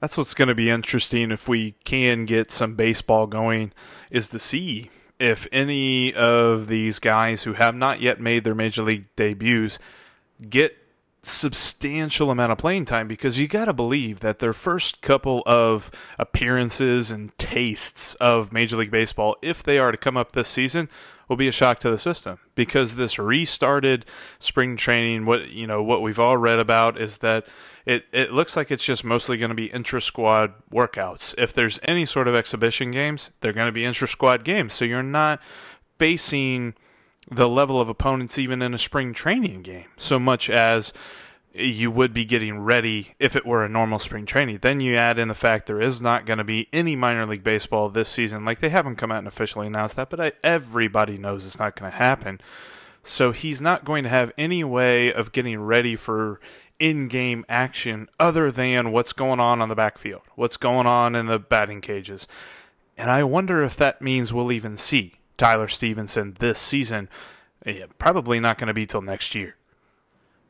That's 0.00 0.16
what's 0.16 0.32
going 0.32 0.48
to 0.48 0.54
be 0.54 0.70
interesting 0.70 1.30
if 1.30 1.46
we 1.46 1.74
can 1.84 2.24
get 2.24 2.50
some 2.50 2.74
baseball 2.74 3.26
going 3.26 3.72
is 4.10 4.28
to 4.30 4.38
see 4.38 4.90
if 5.20 5.46
any 5.52 6.12
of 6.14 6.66
these 6.66 6.98
guys 6.98 7.42
who 7.42 7.52
have 7.52 7.74
not 7.74 8.00
yet 8.00 8.20
made 8.20 8.42
their 8.42 8.54
major 8.54 8.82
league 8.82 9.04
debuts 9.16 9.78
get 10.48 10.76
substantial 11.22 12.30
amount 12.30 12.50
of 12.50 12.58
playing 12.58 12.86
time 12.86 13.06
because 13.06 13.38
you 13.38 13.46
got 13.46 13.66
to 13.66 13.72
believe 13.72 14.20
that 14.20 14.38
their 14.38 14.54
first 14.54 15.02
couple 15.02 15.42
of 15.44 15.90
appearances 16.18 17.10
and 17.10 17.36
tastes 17.36 18.14
of 18.14 18.52
Major 18.52 18.76
League 18.78 18.90
Baseball, 18.90 19.36
if 19.42 19.62
they 19.62 19.78
are 19.78 19.92
to 19.92 19.98
come 19.98 20.16
up 20.16 20.32
this 20.32 20.48
season, 20.48 20.88
will 21.30 21.36
be 21.36 21.48
a 21.48 21.52
shock 21.52 21.78
to 21.78 21.88
the 21.88 21.96
system 21.96 22.40
because 22.56 22.96
this 22.96 23.16
restarted 23.16 24.04
spring 24.40 24.76
training. 24.76 25.24
What 25.24 25.48
you 25.50 25.66
know, 25.66 25.80
what 25.80 26.02
we've 26.02 26.18
all 26.18 26.36
read 26.36 26.58
about 26.58 27.00
is 27.00 27.18
that 27.18 27.46
it 27.86 28.04
it 28.12 28.32
looks 28.32 28.56
like 28.56 28.72
it's 28.72 28.84
just 28.84 29.04
mostly 29.04 29.38
going 29.38 29.50
to 29.50 29.54
be 29.54 29.66
intra 29.66 30.02
squad 30.02 30.52
workouts. 30.72 31.32
If 31.38 31.52
there's 31.52 31.78
any 31.84 32.04
sort 32.04 32.26
of 32.26 32.34
exhibition 32.34 32.90
games, 32.90 33.30
they're 33.40 33.52
going 33.52 33.68
to 33.68 33.72
be 33.72 33.84
intra 33.84 34.08
squad 34.08 34.44
games. 34.44 34.74
So 34.74 34.84
you're 34.84 35.04
not 35.04 35.40
facing 35.98 36.74
the 37.30 37.48
level 37.48 37.80
of 37.80 37.88
opponents 37.88 38.36
even 38.36 38.60
in 38.60 38.74
a 38.74 38.78
spring 38.78 39.14
training 39.14 39.62
game 39.62 39.84
so 39.96 40.18
much 40.18 40.50
as 40.50 40.92
you 41.52 41.90
would 41.90 42.12
be 42.12 42.24
getting 42.24 42.60
ready 42.60 43.14
if 43.18 43.34
it 43.34 43.44
were 43.44 43.64
a 43.64 43.68
normal 43.68 43.98
spring 43.98 44.24
training. 44.24 44.58
Then 44.62 44.80
you 44.80 44.96
add 44.96 45.18
in 45.18 45.28
the 45.28 45.34
fact 45.34 45.66
there 45.66 45.80
is 45.80 46.00
not 46.00 46.24
going 46.24 46.38
to 46.38 46.44
be 46.44 46.68
any 46.72 46.94
minor 46.94 47.26
league 47.26 47.42
baseball 47.42 47.88
this 47.88 48.08
season. 48.08 48.44
Like 48.44 48.60
they 48.60 48.68
haven't 48.68 48.96
come 48.96 49.10
out 49.10 49.18
and 49.18 49.28
officially 49.28 49.66
announced 49.66 49.96
that, 49.96 50.10
but 50.10 50.20
I, 50.20 50.32
everybody 50.44 51.18
knows 51.18 51.44
it's 51.44 51.58
not 51.58 51.74
going 51.74 51.90
to 51.90 51.98
happen. 51.98 52.40
So 53.02 53.32
he's 53.32 53.60
not 53.60 53.84
going 53.84 54.04
to 54.04 54.10
have 54.10 54.32
any 54.38 54.62
way 54.62 55.12
of 55.12 55.32
getting 55.32 55.60
ready 55.60 55.96
for 55.96 56.40
in-game 56.78 57.44
action 57.48 58.08
other 58.18 58.50
than 58.50 58.92
what's 58.92 59.12
going 59.12 59.40
on 59.40 59.60
on 59.60 59.68
the 59.68 59.74
backfield, 59.74 60.22
what's 60.34 60.56
going 60.56 60.86
on 60.86 61.14
in 61.14 61.26
the 61.26 61.38
batting 61.38 61.80
cages. 61.80 62.28
And 62.96 63.10
I 63.10 63.24
wonder 63.24 63.62
if 63.62 63.76
that 63.76 64.00
means 64.00 64.32
we'll 64.32 64.52
even 64.52 64.76
see 64.76 65.14
Tyler 65.36 65.68
Stephenson 65.68 66.36
this 66.38 66.58
season. 66.58 67.08
Yeah, 67.66 67.86
probably 67.98 68.40
not 68.40 68.58
going 68.58 68.68
to 68.68 68.74
be 68.74 68.86
till 68.86 69.02
next 69.02 69.34
year. 69.34 69.56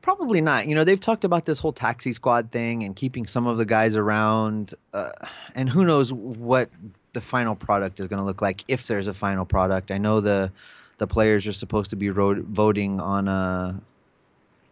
Probably 0.03 0.41
not. 0.41 0.67
You 0.67 0.75
know, 0.75 0.85
they've 0.85 1.01
talked 1.01 1.25
about 1.25 1.45
this 1.45 1.59
whole 1.59 1.73
taxi 1.73 2.13
squad 2.15 2.51
thing 2.51 2.85
and 2.85 2.97
keeping 2.97 3.27
some 3.27 3.47
of 3.47 3.59
the 3.59 3.67
guys 3.67 3.97
around, 3.97 4.75
uh, 4.95 5.11
and 5.55 5.69
who 5.69 5.85
knows 5.85 6.13
what 6.13 6.71
the 7.13 7.21
final 7.21 7.55
product 7.55 8.01
is 8.01 8.07
going 8.07 8.19
to 8.19 8.25
look 8.25 8.41
like 8.41 8.65
if 8.69 8.87
there's 8.87 9.09
a 9.09 9.15
final 9.15 9.45
product. 9.45 9.91
I 9.91 9.99
know 9.99 10.21
the 10.21 10.53
the 10.99 11.07
players 11.07 11.47
are 11.47 11.53
supposed 11.53 11.91
to 11.91 11.97
be 11.97 12.11
ro- 12.11 12.43
voting 12.43 13.01
on 13.01 13.27
a 13.27 13.81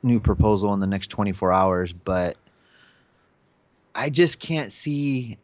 new 0.03 0.21
proposal 0.21 0.75
in 0.75 0.81
the 0.81 0.87
next 0.87 1.09
24 1.09 1.53
hours, 1.53 1.93
but 1.93 2.37
I 3.95 4.11
just 4.11 4.38
can't 4.38 4.73
see 4.73 5.38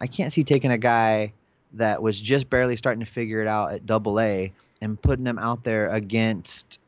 I 0.00 0.06
can't 0.06 0.32
see 0.32 0.42
taking 0.42 0.70
a 0.70 0.78
guy 0.78 1.32
that 1.74 2.02
was 2.02 2.20
just 2.20 2.50
barely 2.50 2.76
starting 2.76 3.00
to 3.00 3.10
figure 3.10 3.40
it 3.40 3.48
out 3.48 3.72
at 3.72 3.86
double 3.86 4.18
A 4.18 4.52
and 4.80 5.00
putting 5.00 5.26
him 5.26 5.38
out 5.38 5.62
there 5.62 5.90
against 5.90 6.80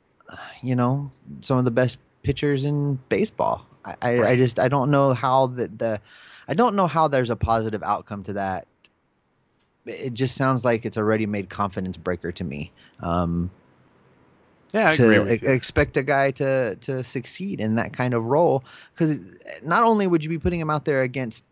you 0.62 0.74
know 0.74 1.12
some 1.40 1.58
of 1.58 1.64
the 1.64 1.70
best 1.70 1.98
pitchers 2.24 2.64
in 2.64 2.98
baseball. 3.08 3.64
I, 3.84 3.94
I, 4.02 4.18
right. 4.18 4.30
I 4.30 4.36
just 4.36 4.58
I 4.58 4.66
don't 4.66 4.90
know 4.90 5.14
how 5.14 5.46
the, 5.46 5.68
the 5.68 6.00
I 6.48 6.54
don't 6.54 6.74
know 6.74 6.88
how 6.88 7.06
there's 7.06 7.30
a 7.30 7.36
positive 7.36 7.84
outcome 7.84 8.24
to 8.24 8.32
that. 8.32 8.66
It 9.86 10.14
just 10.14 10.34
sounds 10.34 10.64
like 10.64 10.86
it's 10.86 10.96
a 10.96 11.04
ready-made 11.04 11.50
confidence 11.50 11.98
breaker 11.98 12.32
to 12.32 12.42
me. 12.42 12.72
Um, 13.00 13.50
yeah, 14.72 14.88
I 14.88 14.96
to 14.96 15.52
expect 15.52 15.96
a 15.96 16.02
guy 16.02 16.32
to 16.32 16.76
to 16.76 17.04
succeed 17.04 17.60
in 17.60 17.76
that 17.76 17.92
kind 17.92 18.12
of 18.12 18.24
role 18.24 18.64
because 18.92 19.20
not 19.62 19.84
only 19.84 20.06
would 20.06 20.24
you 20.24 20.30
be 20.30 20.38
putting 20.38 20.58
him 20.58 20.70
out 20.70 20.84
there 20.84 21.02
against 21.02 21.44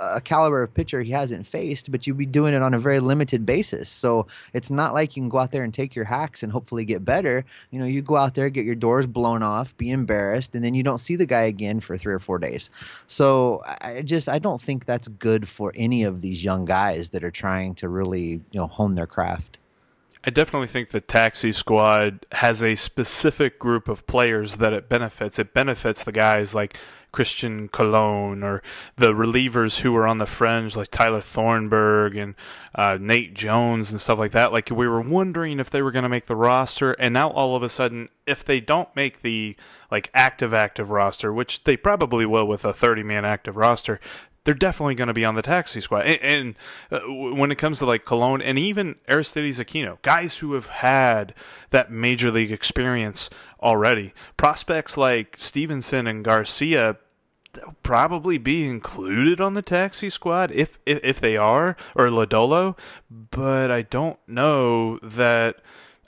a 0.00 0.20
caliber 0.20 0.62
of 0.62 0.72
pitcher 0.72 1.02
he 1.02 1.12
hasn't 1.12 1.46
faced, 1.46 1.90
but 1.90 2.06
you'd 2.06 2.16
be 2.16 2.26
doing 2.26 2.54
it 2.54 2.62
on 2.62 2.74
a 2.74 2.78
very 2.78 3.00
limited 3.00 3.44
basis. 3.44 3.88
So 3.88 4.26
it's 4.52 4.70
not 4.70 4.94
like 4.94 5.16
you 5.16 5.22
can 5.22 5.28
go 5.28 5.38
out 5.38 5.52
there 5.52 5.62
and 5.62 5.72
take 5.72 5.94
your 5.94 6.04
hacks 6.04 6.42
and 6.42 6.50
hopefully 6.50 6.84
get 6.84 7.04
better. 7.04 7.44
You 7.70 7.78
know, 7.78 7.84
you 7.84 8.02
go 8.02 8.16
out 8.16 8.34
there, 8.34 8.48
get 8.50 8.64
your 8.64 8.74
doors 8.74 9.06
blown 9.06 9.42
off, 9.42 9.76
be 9.76 9.90
embarrassed, 9.90 10.54
and 10.54 10.64
then 10.64 10.74
you 10.74 10.82
don't 10.82 10.98
see 10.98 11.16
the 11.16 11.26
guy 11.26 11.42
again 11.42 11.80
for 11.80 11.96
three 11.96 12.14
or 12.14 12.18
four 12.18 12.38
days. 12.38 12.70
So 13.06 13.62
I 13.64 14.02
just 14.02 14.28
I 14.28 14.38
don't 14.38 14.60
think 14.60 14.84
that's 14.84 15.08
good 15.08 15.46
for 15.46 15.72
any 15.74 16.04
of 16.04 16.20
these 16.20 16.42
young 16.42 16.64
guys 16.64 17.10
that 17.10 17.24
are 17.24 17.30
trying 17.30 17.74
to 17.76 17.88
really 17.88 18.28
you 18.28 18.42
know 18.54 18.66
hone 18.66 18.94
their 18.94 19.06
craft. 19.06 19.58
I 20.22 20.28
definitely 20.28 20.68
think 20.68 20.90
the 20.90 21.00
taxi 21.00 21.50
squad 21.50 22.26
has 22.32 22.62
a 22.62 22.74
specific 22.74 23.58
group 23.58 23.88
of 23.88 24.06
players 24.06 24.56
that 24.56 24.74
it 24.74 24.86
benefits. 24.86 25.38
It 25.38 25.54
benefits 25.54 26.04
the 26.04 26.12
guys 26.12 26.54
like 26.54 26.76
Christian 27.12 27.68
Colon 27.68 28.42
or 28.42 28.62
the 28.96 29.12
relievers 29.12 29.80
who 29.80 29.92
were 29.92 30.06
on 30.06 30.18
the 30.18 30.26
fringe 30.26 30.76
like 30.76 30.90
Tyler 30.90 31.20
Thornburg 31.20 32.16
and 32.16 32.34
uh, 32.74 32.98
Nate 33.00 33.34
Jones 33.34 33.90
and 33.90 34.00
stuff 34.00 34.18
like 34.18 34.32
that. 34.32 34.52
Like 34.52 34.70
we 34.70 34.86
were 34.86 35.00
wondering 35.00 35.58
if 35.58 35.70
they 35.70 35.82
were 35.82 35.90
going 35.90 36.04
to 36.04 36.08
make 36.08 36.26
the 36.26 36.36
roster, 36.36 36.92
and 36.92 37.12
now 37.14 37.30
all 37.30 37.56
of 37.56 37.62
a 37.62 37.68
sudden, 37.68 38.08
if 38.26 38.44
they 38.44 38.60
don't 38.60 38.94
make 38.94 39.22
the 39.22 39.56
like 39.90 40.10
active 40.14 40.54
active 40.54 40.90
roster, 40.90 41.32
which 41.32 41.64
they 41.64 41.76
probably 41.76 42.24
will 42.24 42.46
with 42.46 42.64
a 42.64 42.72
30 42.72 43.02
man 43.02 43.24
active 43.24 43.56
roster, 43.56 44.00
they're 44.44 44.54
definitely 44.54 44.94
going 44.94 45.08
to 45.08 45.14
be 45.14 45.24
on 45.24 45.34
the 45.34 45.42
taxi 45.42 45.80
squad. 45.80 46.06
And, 46.06 46.22
and 46.22 46.54
uh, 46.90 47.00
when 47.34 47.50
it 47.50 47.56
comes 47.56 47.78
to 47.78 47.86
like 47.86 48.04
Colon 48.04 48.40
and 48.42 48.58
even 48.58 48.96
Aristides 49.08 49.60
Aquino, 49.60 50.00
guys 50.02 50.38
who 50.38 50.54
have 50.54 50.66
had 50.66 51.34
that 51.70 51.90
major 51.90 52.30
league 52.30 52.52
experience 52.52 53.30
already, 53.62 54.14
prospects 54.36 54.96
like 54.96 55.36
Stephenson 55.38 56.06
and 56.06 56.24
Garcia 56.24 56.96
they'll 57.52 57.76
probably 57.82 58.38
be 58.38 58.68
included 58.68 59.40
on 59.40 59.54
the 59.54 59.62
taxi 59.62 60.10
squad 60.10 60.50
if 60.52 60.78
if, 60.86 61.00
if 61.02 61.20
they 61.20 61.36
are 61.36 61.76
or 61.94 62.06
Lodolo, 62.06 62.78
but 63.10 63.70
I 63.70 63.82
don't 63.82 64.18
know 64.26 64.98
that 65.02 65.56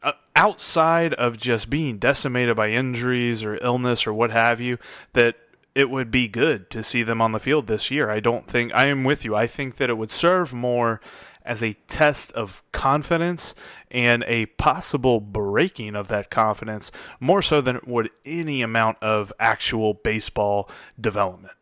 uh, 0.03 0.13
outside 0.37 1.15
of 1.15 1.39
just 1.39 1.71
being 1.71 1.99
decimated 1.99 2.57
by 2.57 2.71
injuries 2.71 3.45
or 3.45 3.57
illness 3.63 4.07
or 4.07 4.13
what 4.13 4.31
have 4.31 4.61
you 4.61 4.79
that 5.15 5.37
it 5.75 5.91
would 5.91 6.11
be 6.11 6.29
good 6.29 6.71
to 6.71 6.83
see 6.83 7.03
them 7.03 7.21
on 7.21 7.33
the 7.33 7.41
field 7.41 7.67
this 7.67 7.91
year. 7.91 8.11
I 8.11 8.21
don't 8.21 8.47
think 8.47 8.75
I 8.75 8.87
am 8.87 9.05
with 9.05 9.25
you. 9.25 9.35
I 9.35 9.47
think 9.47 9.77
that 9.77 9.91
it 9.91 9.97
would 9.97 10.11
serve 10.11 10.53
more 10.53 11.01
as 11.45 11.63
a 11.63 11.75
test 11.89 12.31
of 12.33 12.63
confidence 12.73 13.55
and 13.91 14.25
a 14.27 14.47
possible 14.47 15.21
breaking 15.21 15.97
of 15.97 16.09
that 16.09 16.31
confidence 16.31 16.93
more 17.21 17.43
so 17.43 17.61
than 17.61 17.77
it 17.77 17.89
would 17.89 18.11
any 18.25 18.63
amount 18.63 18.99
of 19.03 19.33
actual 19.41 19.95
baseball 19.95 20.71
development. 21.01 21.55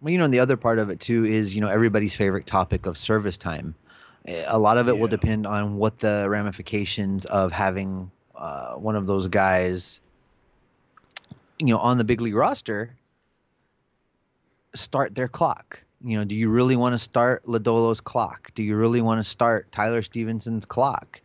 Well, 0.00 0.10
you 0.10 0.18
know, 0.18 0.24
and 0.24 0.34
the 0.34 0.40
other 0.40 0.56
part 0.56 0.78
of 0.78 0.90
it 0.90 0.98
too 0.98 1.24
is, 1.24 1.54
you 1.54 1.60
know, 1.60 1.68
everybody's 1.68 2.14
favorite 2.14 2.46
topic 2.46 2.86
of 2.86 2.98
service 2.98 3.38
time. 3.38 3.74
A 4.46 4.58
lot 4.58 4.78
of 4.78 4.88
it 4.88 4.94
yeah. 4.94 5.00
will 5.00 5.08
depend 5.08 5.46
on 5.46 5.76
what 5.76 5.98
the 5.98 6.26
ramifications 6.28 7.24
of 7.24 7.52
having 7.52 8.10
uh, 8.34 8.74
one 8.74 8.96
of 8.96 9.06
those 9.06 9.28
guys, 9.28 10.00
you 11.58 11.66
know, 11.66 11.78
on 11.78 11.98
the 11.98 12.04
big 12.04 12.20
league 12.20 12.34
roster 12.34 12.96
start 14.74 15.14
their 15.14 15.28
clock. 15.28 15.82
You 16.04 16.18
know, 16.18 16.24
do 16.24 16.34
you 16.34 16.48
really 16.48 16.76
want 16.76 16.94
to 16.94 16.98
start 16.98 17.44
Lodolo's 17.44 18.00
clock? 18.00 18.52
Do 18.54 18.62
you 18.62 18.76
really 18.76 19.00
want 19.00 19.24
to 19.24 19.28
start 19.28 19.70
Tyler 19.70 20.02
Stephenson's 20.02 20.66
clock 20.66 21.20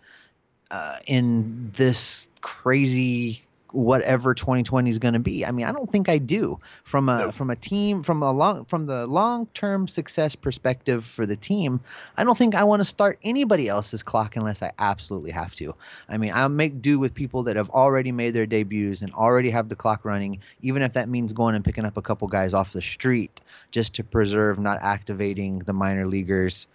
uh, 0.69 0.97
in 1.07 1.71
this 1.75 2.29
crazy 2.41 3.41
whatever 3.71 4.33
2020 4.33 4.89
is 4.89 4.99
going 4.99 5.13
to 5.13 5.19
be. 5.19 5.45
I 5.45 5.51
mean, 5.51 5.65
I 5.65 5.71
don't 5.71 5.91
think 5.91 6.09
I 6.09 6.17
do 6.17 6.59
from 6.83 7.09
a 7.09 7.31
from 7.31 7.49
a 7.49 7.55
team 7.55 8.03
from 8.03 8.23
a 8.23 8.31
long 8.31 8.65
from 8.65 8.85
the 8.85 9.05
long-term 9.07 9.87
success 9.87 10.35
perspective 10.35 11.05
for 11.05 11.25
the 11.25 11.35
team. 11.35 11.81
I 12.15 12.23
don't 12.23 12.37
think 12.37 12.55
I 12.55 12.63
want 12.63 12.81
to 12.81 12.85
start 12.85 13.19
anybody 13.23 13.67
else's 13.67 14.03
clock 14.03 14.35
unless 14.35 14.61
I 14.61 14.71
absolutely 14.79 15.31
have 15.31 15.55
to. 15.55 15.75
I 16.07 16.17
mean, 16.17 16.31
I'll 16.33 16.49
make 16.49 16.81
do 16.81 16.99
with 16.99 17.13
people 17.13 17.43
that 17.43 17.55
have 17.55 17.69
already 17.69 18.11
made 18.11 18.33
their 18.33 18.45
debuts 18.45 19.01
and 19.01 19.13
already 19.13 19.49
have 19.49 19.69
the 19.69 19.75
clock 19.75 20.05
running, 20.05 20.39
even 20.61 20.81
if 20.81 20.93
that 20.93 21.09
means 21.09 21.33
going 21.33 21.55
and 21.55 21.65
picking 21.65 21.85
up 21.85 21.97
a 21.97 22.01
couple 22.01 22.27
guys 22.27 22.53
off 22.53 22.73
the 22.73 22.81
street 22.81 23.41
just 23.71 23.95
to 23.95 24.03
preserve 24.03 24.59
not 24.59 24.79
activating 24.81 25.59
the 25.59 25.73
minor 25.73 26.07
leaguers 26.07 26.67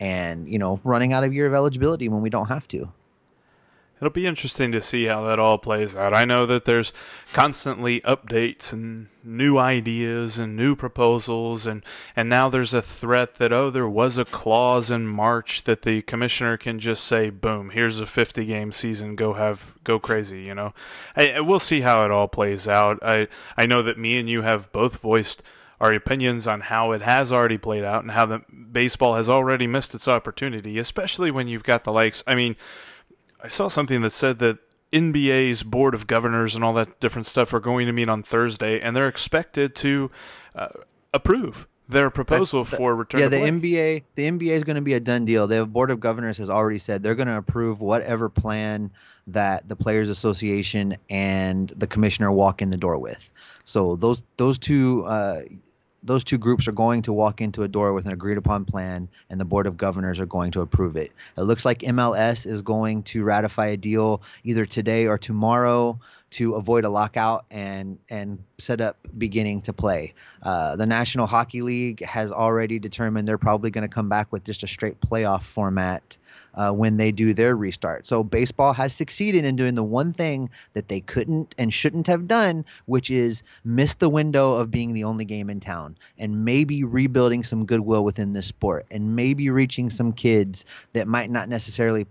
and, 0.00 0.48
you 0.48 0.58
know, 0.58 0.80
running 0.84 1.12
out 1.12 1.24
of 1.24 1.32
year 1.32 1.46
of 1.46 1.54
eligibility 1.54 2.08
when 2.08 2.20
we 2.20 2.30
don't 2.30 2.48
have 2.48 2.66
to 2.68 2.92
it'll 4.04 4.12
be 4.12 4.26
interesting 4.26 4.70
to 4.70 4.82
see 4.82 5.06
how 5.06 5.24
that 5.24 5.38
all 5.38 5.56
plays 5.56 5.96
out. 5.96 6.12
I 6.12 6.26
know 6.26 6.44
that 6.44 6.66
there's 6.66 6.92
constantly 7.32 8.02
updates 8.02 8.70
and 8.70 9.08
new 9.24 9.56
ideas 9.56 10.38
and 10.38 10.54
new 10.54 10.76
proposals 10.76 11.66
and 11.66 11.82
and 12.14 12.28
now 12.28 12.50
there's 12.50 12.74
a 12.74 12.82
threat 12.82 13.36
that 13.36 13.52
oh 13.52 13.70
there 13.70 13.88
was 13.88 14.18
a 14.18 14.24
clause 14.26 14.90
in 14.90 15.06
March 15.06 15.64
that 15.64 15.82
the 15.82 16.02
commissioner 16.02 16.58
can 16.58 16.78
just 16.78 17.02
say 17.04 17.30
boom 17.30 17.70
here's 17.70 17.98
a 17.98 18.06
50 18.06 18.44
game 18.44 18.70
season 18.70 19.16
go 19.16 19.32
have 19.32 19.74
go 19.82 19.98
crazy 19.98 20.42
you 20.42 20.54
know 20.54 20.74
I, 21.16 21.40
we'll 21.40 21.58
see 21.58 21.80
how 21.80 22.04
it 22.04 22.10
all 22.10 22.28
plays 22.28 22.68
out 22.68 22.98
I 23.02 23.28
I 23.56 23.64
know 23.64 23.82
that 23.82 23.98
me 23.98 24.18
and 24.18 24.28
you 24.28 24.42
have 24.42 24.70
both 24.72 24.98
voiced 24.98 25.42
our 25.80 25.92
opinions 25.92 26.46
on 26.46 26.60
how 26.60 26.92
it 26.92 27.00
has 27.00 27.32
already 27.32 27.58
played 27.58 27.82
out 27.82 28.02
and 28.02 28.12
how 28.12 28.26
the 28.26 28.42
baseball 28.70 29.16
has 29.16 29.30
already 29.30 29.66
missed 29.66 29.94
its 29.94 30.06
opportunity 30.06 30.78
especially 30.78 31.30
when 31.30 31.48
you've 31.48 31.64
got 31.64 31.84
the 31.84 31.92
likes 31.92 32.22
I 32.26 32.34
mean 32.34 32.56
I 33.44 33.48
saw 33.48 33.68
something 33.68 34.00
that 34.00 34.10
said 34.10 34.38
that 34.38 34.58
NBA's 34.90 35.62
board 35.62 35.94
of 35.94 36.06
governors 36.06 36.54
and 36.54 36.64
all 36.64 36.72
that 36.74 36.98
different 36.98 37.26
stuff 37.26 37.52
are 37.52 37.60
going 37.60 37.86
to 37.86 37.92
meet 37.92 38.08
on 38.08 38.22
Thursday, 38.22 38.80
and 38.80 38.96
they're 38.96 39.06
expected 39.06 39.74
to 39.76 40.10
uh, 40.54 40.68
approve 41.12 41.68
their 41.86 42.08
proposal 42.08 42.64
for 42.64 42.96
return. 42.96 43.20
Yeah, 43.20 43.28
the 43.28 43.36
NBA, 43.36 44.04
the 44.14 44.30
NBA 44.30 44.52
is 44.52 44.64
going 44.64 44.76
to 44.76 44.82
be 44.82 44.94
a 44.94 45.00
done 45.00 45.26
deal. 45.26 45.46
The 45.46 45.66
board 45.66 45.90
of 45.90 46.00
governors 46.00 46.38
has 46.38 46.48
already 46.48 46.78
said 46.78 47.02
they're 47.02 47.14
going 47.14 47.28
to 47.28 47.36
approve 47.36 47.82
whatever 47.82 48.30
plan 48.30 48.90
that 49.26 49.68
the 49.68 49.76
players 49.76 50.08
association 50.08 50.96
and 51.10 51.68
the 51.68 51.86
commissioner 51.86 52.32
walk 52.32 52.62
in 52.62 52.70
the 52.70 52.78
door 52.78 52.98
with. 52.98 53.30
So 53.66 53.96
those 53.96 54.22
those 54.38 54.58
two 54.58 55.04
uh, 55.04 55.42
those 56.04 56.22
two 56.22 56.38
groups 56.38 56.68
are 56.68 56.72
going 56.72 57.02
to 57.02 57.12
walk 57.12 57.40
into 57.40 57.62
a 57.62 57.68
door 57.68 57.94
with 57.94 58.04
an 58.06 58.12
agreed 58.12 58.38
upon 58.38 58.66
plan, 58.66 59.08
and 59.30 59.40
the 59.40 59.44
board 59.44 59.66
of 59.66 59.76
governors 59.76 60.20
are 60.20 60.26
going 60.26 60.52
to 60.52 60.60
approve 60.60 60.96
it. 60.96 61.12
It 61.36 61.42
looks 61.42 61.64
like 61.64 61.78
MLS 61.80 62.46
is 62.46 62.62
going 62.62 63.04
to 63.04 63.24
ratify 63.24 63.68
a 63.68 63.76
deal 63.76 64.22
either 64.44 64.66
today 64.66 65.06
or 65.06 65.18
tomorrow 65.18 65.98
to 66.30 66.54
avoid 66.54 66.84
a 66.84 66.90
lockout 66.90 67.46
and 67.50 67.98
and 68.08 68.42
set 68.58 68.80
up 68.80 68.98
beginning 69.16 69.62
to 69.62 69.72
play. 69.72 70.14
Uh, 70.42 70.76
the 70.76 70.86
National 70.86 71.26
Hockey 71.26 71.62
League 71.62 72.04
has 72.04 72.32
already 72.32 72.78
determined 72.78 73.26
they're 73.26 73.38
probably 73.38 73.70
going 73.70 73.88
to 73.88 73.94
come 73.94 74.08
back 74.08 74.32
with 74.32 74.44
just 74.44 74.62
a 74.62 74.66
straight 74.66 75.00
playoff 75.00 75.42
format 75.42 76.16
uh, 76.54 76.70
when 76.72 76.96
they 76.96 77.12
do 77.12 77.34
their 77.34 77.56
restart. 77.56 78.06
So 78.06 78.22
baseball 78.22 78.72
has 78.72 78.94
succeeded 78.94 79.44
in 79.44 79.56
doing 79.56 79.74
the 79.74 79.82
one 79.82 80.12
thing 80.12 80.50
that 80.72 80.88
they 80.88 81.00
couldn't 81.00 81.54
and 81.58 81.72
shouldn't 81.72 82.06
have 82.06 82.28
done, 82.28 82.64
which 82.86 83.10
is 83.10 83.42
miss 83.64 83.94
the 83.94 84.08
window 84.08 84.56
of 84.56 84.70
being 84.70 84.92
the 84.92 85.04
only 85.04 85.24
game 85.24 85.50
in 85.50 85.60
town 85.60 85.96
and 86.18 86.44
maybe 86.44 86.84
rebuilding 86.84 87.44
some 87.44 87.66
goodwill 87.66 88.04
within 88.04 88.32
this 88.32 88.46
sport 88.46 88.86
and 88.90 89.16
maybe 89.16 89.50
reaching 89.50 89.90
some 89.90 90.12
kids 90.12 90.64
that 90.92 91.08
might 91.08 91.30
not 91.30 91.48
necessarily 91.48 92.06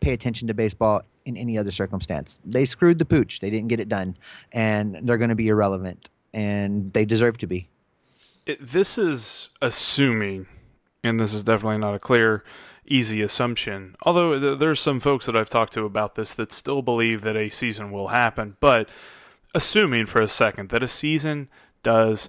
pay 0.00 0.12
attention 0.12 0.48
to 0.48 0.54
baseball 0.54 1.02
in 1.26 1.36
any 1.36 1.58
other 1.58 1.70
circumstance. 1.70 2.38
They 2.44 2.64
screwed 2.64 2.98
the 2.98 3.04
pooch. 3.04 3.40
They 3.40 3.50
didn't 3.50 3.68
get 3.68 3.80
it 3.80 3.88
done 3.88 4.16
and 4.52 4.98
they're 5.02 5.18
going 5.18 5.30
to 5.30 5.36
be 5.36 5.48
irrelevant 5.48 6.08
and 6.32 6.92
they 6.92 7.04
deserve 7.04 7.38
to 7.38 7.46
be. 7.46 7.68
It, 8.46 8.66
this 8.66 8.96
is 8.96 9.50
assuming 9.60 10.46
and 11.02 11.18
this 11.18 11.32
is 11.32 11.42
definitely 11.42 11.78
not 11.78 11.94
a 11.94 11.98
clear 11.98 12.44
easy 12.90 13.22
assumption. 13.22 13.96
Although 14.02 14.38
th- 14.38 14.58
there's 14.58 14.80
some 14.80 15.00
folks 15.00 15.26
that 15.26 15.36
I've 15.36 15.48
talked 15.48 15.72
to 15.74 15.84
about 15.84 16.16
this 16.16 16.34
that 16.34 16.52
still 16.52 16.82
believe 16.82 17.22
that 17.22 17.36
a 17.36 17.48
season 17.48 17.90
will 17.90 18.08
happen, 18.08 18.56
but 18.60 18.88
assuming 19.54 20.06
for 20.06 20.20
a 20.20 20.28
second 20.28 20.68
that 20.68 20.82
a 20.82 20.88
season 20.88 21.48
does 21.82 22.28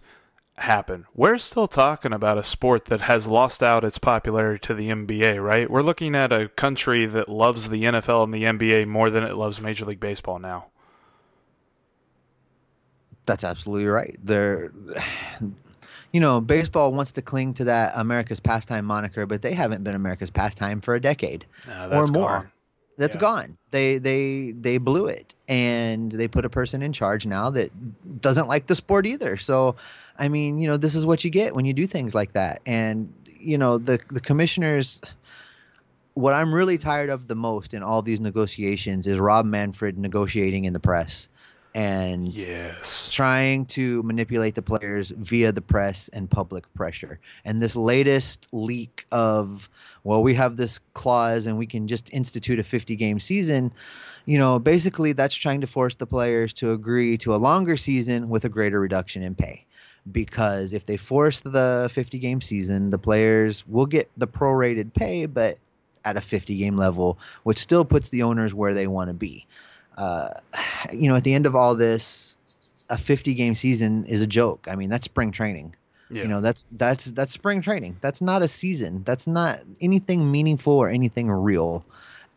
happen. 0.57 1.05
We're 1.13 1.39
still 1.39 1.67
talking 1.67 2.13
about 2.13 2.37
a 2.37 2.43
sport 2.43 2.85
that 2.85 3.01
has 3.01 3.27
lost 3.27 3.61
out 3.63 3.83
its 3.83 3.97
popularity 3.97 4.59
to 4.67 4.73
the 4.73 4.89
NBA, 4.89 5.43
right? 5.43 5.69
We're 5.69 5.81
looking 5.81 6.15
at 6.15 6.31
a 6.31 6.49
country 6.49 7.05
that 7.05 7.29
loves 7.29 7.69
the 7.69 7.83
NFL 7.83 8.23
and 8.23 8.33
the 8.33 8.43
NBA 8.43 8.87
more 8.87 9.09
than 9.09 9.23
it 9.23 9.35
loves 9.35 9.59
Major 9.59 9.85
League 9.85 9.99
Baseball 9.99 10.39
now. 10.39 10.67
That's 13.25 13.43
absolutely 13.43 13.87
right. 13.87 14.17
There 14.23 14.71
you 16.11 16.19
know, 16.19 16.41
baseball 16.41 16.91
wants 16.91 17.13
to 17.13 17.21
cling 17.21 17.53
to 17.55 17.65
that 17.65 17.93
America's 17.95 18.39
pastime 18.39 18.85
moniker, 18.85 19.25
but 19.25 19.41
they 19.41 19.53
haven't 19.53 19.83
been 19.83 19.95
America's 19.95 20.29
pastime 20.29 20.81
for 20.81 20.95
a 20.95 21.01
decade 21.01 21.45
No, 21.67 21.89
or 21.91 22.07
more. 22.07 22.29
gone. 22.29 22.51
That's 22.97 23.15
Yeah. 23.15 23.21
gone. 23.21 23.57
They 23.71 23.97
they 23.97 24.51
they 24.51 24.77
blew 24.77 25.07
it, 25.07 25.33
and 25.47 26.11
they 26.11 26.27
put 26.27 26.45
a 26.45 26.49
person 26.49 26.81
in 26.81 26.93
charge 26.93 27.25
now 27.25 27.49
that 27.51 27.71
doesn't 28.21 28.47
like 28.47 28.67
the 28.67 28.75
sport 28.75 29.05
either. 29.05 29.37
So, 29.37 29.77
I 30.19 30.27
mean, 30.27 30.59
you 30.59 30.67
know, 30.67 30.77
this 30.77 30.93
is 30.93 31.05
what 31.05 31.23
you 31.23 31.29
get 31.31 31.55
when 31.55 31.65
you 31.65 31.73
do 31.73 31.87
things 31.87 32.13
like 32.13 32.33
that. 32.33 32.61
And 32.65 33.13
you 33.39 33.57
know, 33.57 33.77
the 33.77 33.99
the 34.09 34.19
commissioners. 34.21 35.01
What 36.13 36.33
I'm 36.33 36.53
really 36.53 36.77
tired 36.77 37.09
of 37.09 37.25
the 37.27 37.35
most 37.35 37.73
in 37.73 37.83
all 37.83 38.01
these 38.01 38.19
negotiations 38.19 39.07
is 39.07 39.17
Rob 39.17 39.45
Manfred 39.45 39.97
negotiating 39.97 40.65
in 40.65 40.73
the 40.73 40.79
press, 40.79 41.29
and 41.73 42.27
Yes. 42.27 43.09
trying 43.11 43.65
to 43.65 44.03
manipulate 44.03 44.55
the 44.55 44.61
players 44.61 45.09
via 45.09 45.51
the 45.51 45.61
press 45.61 46.09
and 46.11 46.29
public 46.29 46.71
pressure. 46.73 47.19
And 47.45 47.61
this 47.61 47.75
latest 47.75 48.47
leak 48.51 49.05
of, 49.11 49.69
well, 50.03 50.21
we 50.21 50.33
have 50.33 50.57
this 50.57 50.79
clause 50.93 51.45
and 51.45 51.57
we 51.57 51.65
can 51.65 51.87
just 51.87 52.13
institute 52.13 52.59
a 52.59 52.63
50 52.63 52.95
game 52.95 53.19
season, 53.19 53.71
you 54.25 54.37
know, 54.37 54.59
basically 54.59 55.13
that's 55.13 55.35
trying 55.35 55.61
to 55.61 55.67
force 55.67 55.95
the 55.95 56.07
players 56.07 56.53
to 56.53 56.71
agree 56.71 57.17
to 57.19 57.33
a 57.33 57.37
longer 57.37 57.77
season 57.77 58.29
with 58.29 58.45
a 58.45 58.49
greater 58.49 58.79
reduction 58.79 59.23
in 59.23 59.35
pay. 59.35 59.65
Because 60.11 60.73
if 60.73 60.85
they 60.85 60.97
force 60.97 61.41
the 61.41 61.89
50 61.91 62.19
game 62.19 62.41
season, 62.41 62.89
the 62.89 62.97
players 62.97 63.65
will 63.67 63.85
get 63.85 64.09
the 64.17 64.27
prorated 64.27 64.93
pay, 64.93 65.25
but 65.27 65.57
at 66.03 66.17
a 66.17 66.21
50 66.21 66.57
game 66.57 66.75
level, 66.75 67.19
which 67.43 67.59
still 67.59 67.85
puts 67.85 68.09
the 68.09 68.23
owners 68.23 68.53
where 68.53 68.73
they 68.73 68.87
want 68.87 69.09
to 69.09 69.13
be 69.13 69.45
uh, 70.01 70.29
you 70.93 71.07
know, 71.09 71.15
at 71.15 71.23
the 71.23 71.33
end 71.33 71.45
of 71.45 71.55
all 71.55 71.75
this, 71.75 72.35
a 72.89 72.97
50 72.97 73.33
game 73.35 73.55
season 73.55 74.05
is 74.05 74.21
a 74.21 74.27
joke. 74.27 74.67
I 74.69 74.75
mean, 74.75 74.89
that's 74.89 75.05
spring 75.05 75.31
training. 75.31 75.75
Yeah. 76.09 76.23
You 76.23 76.27
know, 76.27 76.41
that's 76.41 76.65
that's 76.73 77.05
that's 77.05 77.31
spring 77.31 77.61
training. 77.61 77.95
That's 78.01 78.19
not 78.19 78.41
a 78.41 78.47
season. 78.49 79.03
That's 79.03 79.27
not 79.27 79.61
anything 79.79 80.29
meaningful 80.29 80.73
or 80.73 80.89
anything 80.89 81.31
real. 81.31 81.85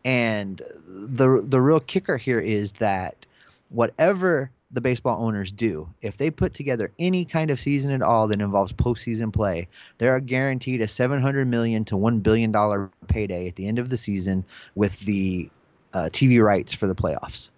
And 0.05 0.61
the 0.87 1.43
the 1.45 1.59
real 1.59 1.81
kicker 1.81 2.15
here 2.15 2.39
is 2.39 2.71
that 2.73 3.25
whatever 3.67 4.49
the 4.71 4.79
baseball 4.79 5.25
owners 5.25 5.51
do, 5.51 5.89
if 6.01 6.15
they 6.15 6.31
put 6.31 6.53
together 6.53 6.91
any 6.97 7.25
kind 7.25 7.51
of 7.51 7.59
season 7.59 7.91
at 7.91 8.01
all 8.01 8.29
that 8.29 8.39
involves 8.39 8.71
postseason 8.71 9.33
play, 9.33 9.67
they 9.97 10.07
are 10.07 10.21
guaranteed 10.21 10.81
a 10.81 10.87
700 10.87 11.45
million 11.45 11.83
to 11.85 11.97
1 11.97 12.21
billion 12.21 12.53
dollar 12.53 12.91
payday 13.09 13.49
at 13.49 13.57
the 13.57 13.67
end 13.67 13.79
of 13.79 13.89
the 13.89 13.97
season 13.97 14.45
with 14.73 14.97
the 15.01 15.49
uh, 15.93 16.09
TV 16.13 16.41
rights 16.41 16.73
for 16.73 16.87
the 16.87 16.95
playoffs. 16.95 17.49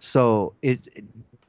So 0.00 0.54
it, 0.62 0.86
it- 0.94 1.04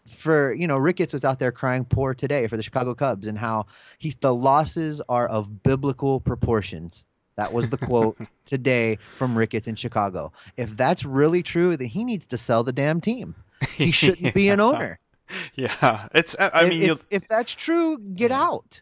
for 0.10 0.52
you 0.54 0.68
know 0.68 0.78
Ricketts 0.78 1.14
was 1.14 1.24
out 1.24 1.40
there 1.40 1.52
crying 1.52 1.86
poor 1.86 2.14
today 2.14 2.48
for 2.48 2.58
the 2.58 2.64
Chicago 2.64 2.94
Cubs 2.94 3.28
and 3.28 3.38
how 3.38 3.68
he 4.00 4.14
the 4.20 4.34
losses 4.34 5.02
are 5.08 5.28
of 5.28 5.64
biblical 5.64 6.20
proportions. 6.20 7.06
That 7.36 7.54
was 7.54 7.70
the 7.70 7.78
quote 7.88 8.18
today 8.46 8.98
from 9.16 9.38
Ricketts 9.38 9.68
in 9.68 9.76
Chicago. 9.76 10.34
If 10.58 10.76
that's 10.76 11.06
really 11.06 11.42
true, 11.42 11.78
then 11.78 11.88
he 11.88 12.04
needs 12.04 12.26
to 12.28 12.38
sell 12.38 12.64
the 12.64 12.74
damn 12.74 13.00
team. 13.00 13.34
He 13.76 13.92
shouldn't 13.92 14.34
be 14.34 14.50
an 14.50 14.60
owner. 14.60 15.00
Yeah. 15.56 16.08
It's 16.14 16.36
I 16.38 16.50
I 16.54 16.70
mean 16.70 16.84
if, 16.84 17.06
if 17.10 17.28
that's 17.28 17.54
true, 17.56 17.98
get 17.98 18.32
mm. 18.32 18.36
out. 18.36 18.82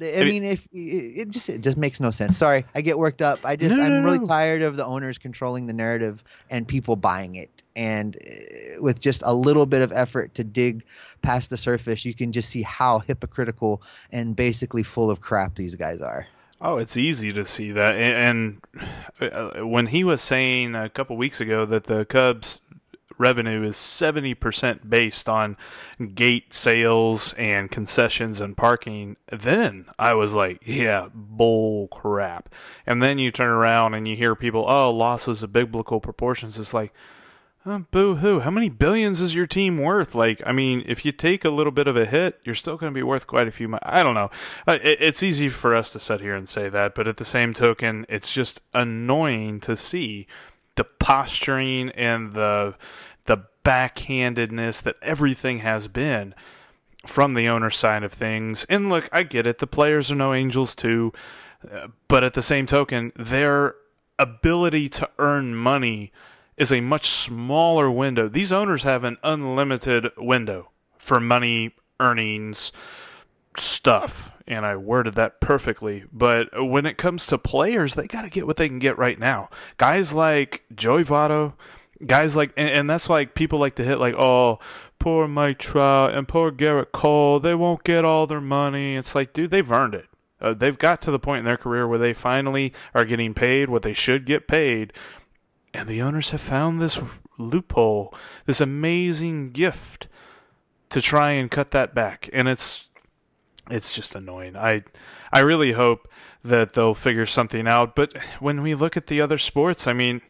I 0.00 0.22
mean, 0.22 0.44
if 0.44 0.68
it 0.72 1.28
just 1.30 1.48
it 1.48 1.60
just 1.60 1.76
makes 1.76 1.98
no 1.98 2.12
sense. 2.12 2.36
Sorry, 2.36 2.64
I 2.74 2.82
get 2.82 2.96
worked 2.98 3.20
up. 3.20 3.40
I 3.44 3.56
just 3.56 3.76
No, 3.76 3.82
I'm 3.82 3.90
no, 3.90 4.02
really 4.02 4.20
no. 4.20 4.26
tired 4.26 4.62
of 4.62 4.76
the 4.76 4.84
owners 4.86 5.18
controlling 5.18 5.66
the 5.66 5.72
narrative 5.72 6.22
and 6.48 6.68
people 6.68 6.94
buying 6.94 7.34
it. 7.34 7.57
And 7.78 8.16
uh, 8.16 8.82
with 8.82 8.98
just 8.98 9.22
a 9.24 9.32
little 9.32 9.64
bit 9.64 9.82
of 9.82 9.92
effort 9.92 10.34
to 10.34 10.44
dig 10.44 10.82
past 11.22 11.48
the 11.48 11.56
surface, 11.56 12.04
you 12.04 12.12
can 12.12 12.32
just 12.32 12.50
see 12.50 12.62
how 12.62 12.98
hypocritical 12.98 13.82
and 14.10 14.34
basically 14.34 14.82
full 14.82 15.10
of 15.12 15.20
crap 15.20 15.54
these 15.54 15.76
guys 15.76 16.02
are. 16.02 16.26
Oh, 16.60 16.78
it's 16.78 16.96
easy 16.96 17.32
to 17.32 17.46
see 17.46 17.70
that. 17.70 17.94
And, 17.94 18.60
and 19.20 19.32
uh, 19.32 19.64
when 19.64 19.86
he 19.86 20.02
was 20.02 20.20
saying 20.20 20.74
a 20.74 20.88
couple 20.88 21.16
weeks 21.16 21.40
ago 21.40 21.64
that 21.66 21.84
the 21.84 22.04
Cubs 22.04 22.58
revenue 23.16 23.62
is 23.62 23.76
70% 23.76 24.90
based 24.90 25.28
on 25.28 25.56
gate 26.14 26.52
sales 26.52 27.32
and 27.34 27.70
concessions 27.70 28.40
and 28.40 28.56
parking, 28.56 29.16
then 29.30 29.84
I 30.00 30.14
was 30.14 30.34
like, 30.34 30.62
yeah, 30.64 31.08
bull 31.14 31.86
crap. 31.88 32.48
And 32.84 33.00
then 33.00 33.20
you 33.20 33.30
turn 33.30 33.48
around 33.48 33.94
and 33.94 34.08
you 34.08 34.16
hear 34.16 34.34
people, 34.34 34.64
oh, 34.68 34.90
losses 34.90 35.44
of 35.44 35.52
biblical 35.52 36.00
proportions. 36.00 36.58
It's 36.58 36.74
like, 36.74 36.92
boo 37.64 38.16
hoo. 38.16 38.40
How 38.40 38.50
many 38.50 38.68
billions 38.68 39.20
is 39.20 39.34
your 39.34 39.46
team 39.46 39.78
worth? 39.78 40.14
Like, 40.14 40.40
I 40.46 40.52
mean, 40.52 40.82
if 40.86 41.04
you 41.04 41.12
take 41.12 41.44
a 41.44 41.50
little 41.50 41.72
bit 41.72 41.86
of 41.86 41.96
a 41.96 42.06
hit, 42.06 42.40
you're 42.44 42.54
still 42.54 42.76
going 42.76 42.92
to 42.92 42.94
be 42.94 43.02
worth 43.02 43.26
quite 43.26 43.48
a 43.48 43.50
few. 43.50 43.76
I 43.82 44.02
don't 44.02 44.14
know. 44.14 44.30
Uh, 44.66 44.78
it, 44.82 44.98
it's 45.00 45.22
easy 45.22 45.48
for 45.48 45.74
us 45.74 45.90
to 45.90 46.00
sit 46.00 46.20
here 46.20 46.34
and 46.34 46.48
say 46.48 46.68
that, 46.68 46.94
but 46.94 47.06
at 47.06 47.16
the 47.16 47.24
same 47.24 47.54
token, 47.54 48.06
it's 48.08 48.32
just 48.32 48.60
annoying 48.72 49.60
to 49.60 49.76
see 49.76 50.26
the 50.76 50.84
posturing 50.84 51.90
and 51.90 52.32
the 52.32 52.74
the 53.26 53.44
backhandedness 53.64 54.80
that 54.80 54.96
everything 55.02 55.58
has 55.58 55.88
been 55.88 56.34
from 57.06 57.34
the 57.34 57.48
owner 57.48 57.68
side 57.68 58.02
of 58.02 58.12
things. 58.12 58.64
And 58.70 58.88
look, 58.88 59.08
I 59.12 59.22
get 59.24 59.46
it. 59.46 59.58
The 59.58 59.66
players 59.66 60.10
are 60.10 60.14
no 60.14 60.32
angels 60.32 60.74
too, 60.74 61.12
uh, 61.70 61.88
but 62.06 62.24
at 62.24 62.32
the 62.32 62.42
same 62.42 62.66
token, 62.66 63.12
their 63.16 63.74
ability 64.18 64.88
to 64.88 65.10
earn 65.18 65.54
money 65.54 66.12
is 66.58 66.72
a 66.72 66.80
much 66.80 67.08
smaller 67.08 67.90
window. 67.90 68.28
These 68.28 68.52
owners 68.52 68.82
have 68.82 69.04
an 69.04 69.16
unlimited 69.22 70.08
window 70.16 70.70
for 70.98 71.20
money 71.20 71.74
earnings 72.00 72.72
stuff. 73.56 74.32
And 74.46 74.64
I 74.64 74.76
worded 74.76 75.14
that 75.14 75.40
perfectly. 75.40 76.04
But 76.12 76.48
when 76.56 76.86
it 76.86 76.96
comes 76.96 77.26
to 77.26 77.38
players, 77.38 77.94
they 77.94 78.06
got 78.06 78.22
to 78.22 78.30
get 78.30 78.46
what 78.46 78.56
they 78.56 78.68
can 78.68 78.78
get 78.78 78.98
right 78.98 79.18
now. 79.18 79.50
Guys 79.76 80.12
like 80.12 80.64
Joey 80.74 81.04
Votto, 81.04 81.52
guys 82.04 82.34
like, 82.34 82.52
and, 82.56 82.68
and 82.68 82.90
that's 82.90 83.10
like 83.10 83.34
people 83.34 83.58
like 83.58 83.74
to 83.76 83.84
hit 83.84 83.98
like, 83.98 84.14
oh, 84.14 84.58
poor 84.98 85.28
Mike 85.28 85.58
Trout 85.58 86.14
and 86.14 86.26
poor 86.26 86.50
Gerrit 86.50 86.92
Cole, 86.92 87.40
they 87.40 87.54
won't 87.54 87.84
get 87.84 88.04
all 88.04 88.26
their 88.26 88.40
money. 88.40 88.96
It's 88.96 89.14
like, 89.14 89.32
dude, 89.32 89.50
they've 89.50 89.70
earned 89.70 89.94
it. 89.94 90.06
Uh, 90.40 90.54
they've 90.54 90.78
got 90.78 91.02
to 91.02 91.10
the 91.10 91.18
point 91.18 91.40
in 91.40 91.44
their 91.44 91.56
career 91.56 91.86
where 91.86 91.98
they 91.98 92.14
finally 92.14 92.72
are 92.94 93.04
getting 93.04 93.34
paid 93.34 93.68
what 93.68 93.82
they 93.82 93.92
should 93.92 94.24
get 94.24 94.46
paid. 94.46 94.92
And 95.78 95.88
the 95.88 96.02
owners 96.02 96.30
have 96.30 96.40
found 96.40 96.82
this 96.82 96.98
loophole, 97.38 98.12
this 98.46 98.60
amazing 98.60 99.52
gift 99.52 100.08
to 100.90 101.00
try 101.00 101.30
and 101.32 101.48
cut 101.48 101.70
that 101.70 101.94
back. 101.94 102.28
And 102.32 102.48
it's 102.48 102.88
it's 103.70 103.92
just 103.92 104.16
annoying. 104.16 104.56
I 104.56 104.82
I 105.32 105.38
really 105.38 105.72
hope 105.72 106.08
that 106.42 106.72
they'll 106.72 106.96
figure 106.96 107.26
something 107.26 107.68
out. 107.68 107.94
But 107.94 108.12
when 108.40 108.60
we 108.60 108.74
look 108.74 108.96
at 108.96 109.06
the 109.06 109.20
other 109.20 109.38
sports, 109.38 109.86
I 109.86 109.92
mean, 109.92 110.20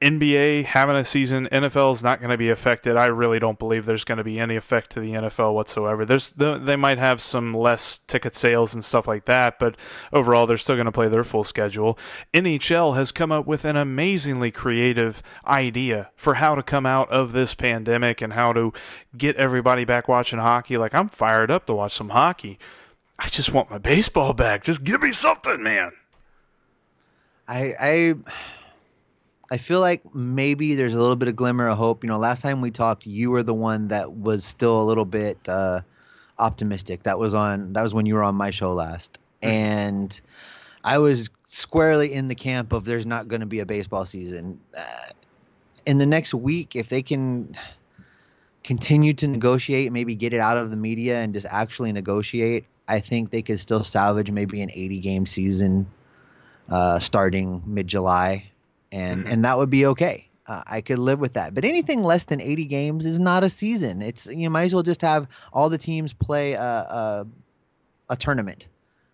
NBA 0.00 0.64
having 0.64 0.94
a 0.94 1.04
season, 1.04 1.48
NFL 1.50 1.92
is 1.94 2.02
not 2.04 2.20
going 2.20 2.30
to 2.30 2.36
be 2.36 2.50
affected. 2.50 2.96
I 2.96 3.06
really 3.06 3.40
don't 3.40 3.58
believe 3.58 3.84
there's 3.84 4.04
going 4.04 4.18
to 4.18 4.24
be 4.24 4.38
any 4.38 4.54
effect 4.54 4.90
to 4.90 5.00
the 5.00 5.10
NFL 5.10 5.54
whatsoever. 5.54 6.04
There's 6.04 6.30
they 6.36 6.76
might 6.76 6.98
have 6.98 7.20
some 7.20 7.52
less 7.52 7.98
ticket 8.06 8.36
sales 8.36 8.74
and 8.74 8.84
stuff 8.84 9.08
like 9.08 9.24
that, 9.24 9.58
but 9.58 9.76
overall 10.12 10.46
they're 10.46 10.56
still 10.56 10.76
going 10.76 10.86
to 10.86 10.92
play 10.92 11.08
their 11.08 11.24
full 11.24 11.42
schedule. 11.42 11.98
NHL 12.32 12.94
has 12.94 13.10
come 13.10 13.32
up 13.32 13.46
with 13.46 13.64
an 13.64 13.76
amazingly 13.76 14.52
creative 14.52 15.20
idea 15.44 16.10
for 16.14 16.34
how 16.34 16.54
to 16.54 16.62
come 16.62 16.86
out 16.86 17.10
of 17.10 17.32
this 17.32 17.54
pandemic 17.54 18.22
and 18.22 18.34
how 18.34 18.52
to 18.52 18.72
get 19.16 19.34
everybody 19.34 19.84
back 19.84 20.06
watching 20.06 20.38
hockey. 20.38 20.78
Like 20.78 20.94
I'm 20.94 21.08
fired 21.08 21.50
up 21.50 21.66
to 21.66 21.74
watch 21.74 21.94
some 21.94 22.10
hockey. 22.10 22.60
I 23.18 23.28
just 23.28 23.52
want 23.52 23.68
my 23.68 23.78
baseball 23.78 24.32
back. 24.32 24.62
Just 24.62 24.84
give 24.84 25.02
me 25.02 25.10
something, 25.10 25.60
man. 25.60 25.90
I 27.48 27.74
I 27.80 28.14
I 29.50 29.56
feel 29.56 29.80
like 29.80 30.14
maybe 30.14 30.74
there's 30.74 30.94
a 30.94 31.00
little 31.00 31.16
bit 31.16 31.28
of 31.28 31.36
glimmer 31.36 31.68
of 31.68 31.78
hope. 31.78 32.04
You 32.04 32.08
know, 32.08 32.18
last 32.18 32.42
time 32.42 32.60
we 32.60 32.70
talked, 32.70 33.06
you 33.06 33.30
were 33.30 33.42
the 33.42 33.54
one 33.54 33.88
that 33.88 34.12
was 34.12 34.44
still 34.44 34.80
a 34.80 34.84
little 34.84 35.06
bit 35.06 35.38
uh, 35.48 35.80
optimistic. 36.38 37.04
That 37.04 37.18
was 37.18 37.32
on. 37.34 37.72
That 37.72 37.82
was 37.82 37.94
when 37.94 38.06
you 38.06 38.14
were 38.14 38.22
on 38.22 38.34
my 38.34 38.50
show 38.50 38.74
last, 38.74 39.18
mm-hmm. 39.42 39.54
and 39.54 40.20
I 40.84 40.98
was 40.98 41.30
squarely 41.46 42.12
in 42.12 42.28
the 42.28 42.34
camp 42.34 42.72
of 42.72 42.84
there's 42.84 43.06
not 43.06 43.28
going 43.28 43.40
to 43.40 43.46
be 43.46 43.60
a 43.60 43.66
baseball 43.66 44.04
season. 44.04 44.60
Uh, 44.76 44.84
in 45.86 45.96
the 45.96 46.06
next 46.06 46.34
week, 46.34 46.76
if 46.76 46.90
they 46.90 47.02
can 47.02 47.56
continue 48.62 49.14
to 49.14 49.26
negotiate, 49.26 49.90
maybe 49.92 50.14
get 50.14 50.34
it 50.34 50.40
out 50.40 50.58
of 50.58 50.70
the 50.70 50.76
media 50.76 51.20
and 51.20 51.32
just 51.32 51.46
actually 51.48 51.90
negotiate, 51.92 52.66
I 52.86 53.00
think 53.00 53.30
they 53.30 53.40
could 53.40 53.58
still 53.58 53.82
salvage 53.82 54.30
maybe 54.30 54.60
an 54.60 54.70
80 54.70 55.00
game 55.00 55.24
season 55.24 55.86
uh, 56.68 56.98
starting 56.98 57.62
mid 57.64 57.88
July 57.88 58.50
and 58.92 59.22
mm-hmm. 59.22 59.32
and 59.32 59.44
that 59.44 59.58
would 59.58 59.70
be 59.70 59.86
okay. 59.86 60.28
Uh, 60.46 60.62
I 60.66 60.80
could 60.80 60.98
live 60.98 61.20
with 61.20 61.34
that. 61.34 61.52
But 61.52 61.64
anything 61.64 62.02
less 62.02 62.24
than 62.24 62.40
80 62.40 62.64
games 62.64 63.04
is 63.04 63.20
not 63.20 63.44
a 63.44 63.50
season. 63.50 64.00
It's 64.00 64.26
you 64.26 64.48
might 64.48 64.64
as 64.64 64.74
well 64.74 64.82
just 64.82 65.02
have 65.02 65.28
all 65.52 65.68
the 65.68 65.78
teams 65.78 66.12
play 66.12 66.54
a 66.54 66.62
a, 66.62 67.26
a 68.08 68.16
tournament. 68.16 68.66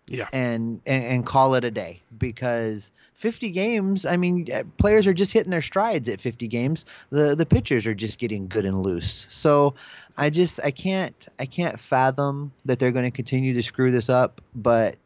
Yeah. 0.07 0.27
And, 0.31 0.81
and 0.85 1.03
and 1.03 1.25
call 1.25 1.55
it 1.55 1.63
a 1.63 1.71
day 1.71 2.01
because 2.15 2.91
50 3.15 3.49
games, 3.49 4.05
I 4.05 4.17
mean, 4.17 4.47
uh, 4.53 4.63
players 4.77 5.07
are 5.07 5.13
just 5.13 5.33
hitting 5.33 5.49
their 5.49 5.63
strides 5.63 6.09
at 6.09 6.21
50 6.21 6.47
games. 6.47 6.85
The 7.09 7.35
the 7.35 7.45
pitchers 7.45 7.87
are 7.87 7.95
just 7.95 8.19
getting 8.19 8.47
good 8.47 8.65
and 8.65 8.79
loose. 8.79 9.25
So 9.29 9.73
I 10.15 10.29
just 10.29 10.59
I 10.63 10.71
can't 10.71 11.27
I 11.39 11.47
can't 11.47 11.79
fathom 11.79 12.51
that 12.65 12.77
they're 12.77 12.91
going 12.91 13.05
to 13.05 13.15
continue 13.15 13.53
to 13.55 13.63
screw 13.63 13.91
this 13.91 14.09
up, 14.09 14.41
but 14.53 14.97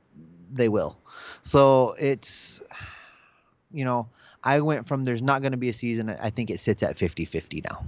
they 0.51 0.67
will. 0.69 0.97
So 1.43 1.95
it's 1.97 2.61
you 3.71 3.85
know, 3.85 4.07
I 4.43 4.61
went 4.61 4.87
from 4.87 5.03
there's 5.03 5.21
not 5.21 5.41
going 5.41 5.51
to 5.51 5.57
be 5.57 5.69
a 5.69 5.73
season. 5.73 6.09
I 6.09 6.29
think 6.29 6.49
it 6.49 6.59
sits 6.59 6.83
at 6.83 6.97
50 6.97 7.25
50 7.25 7.63
now. 7.69 7.85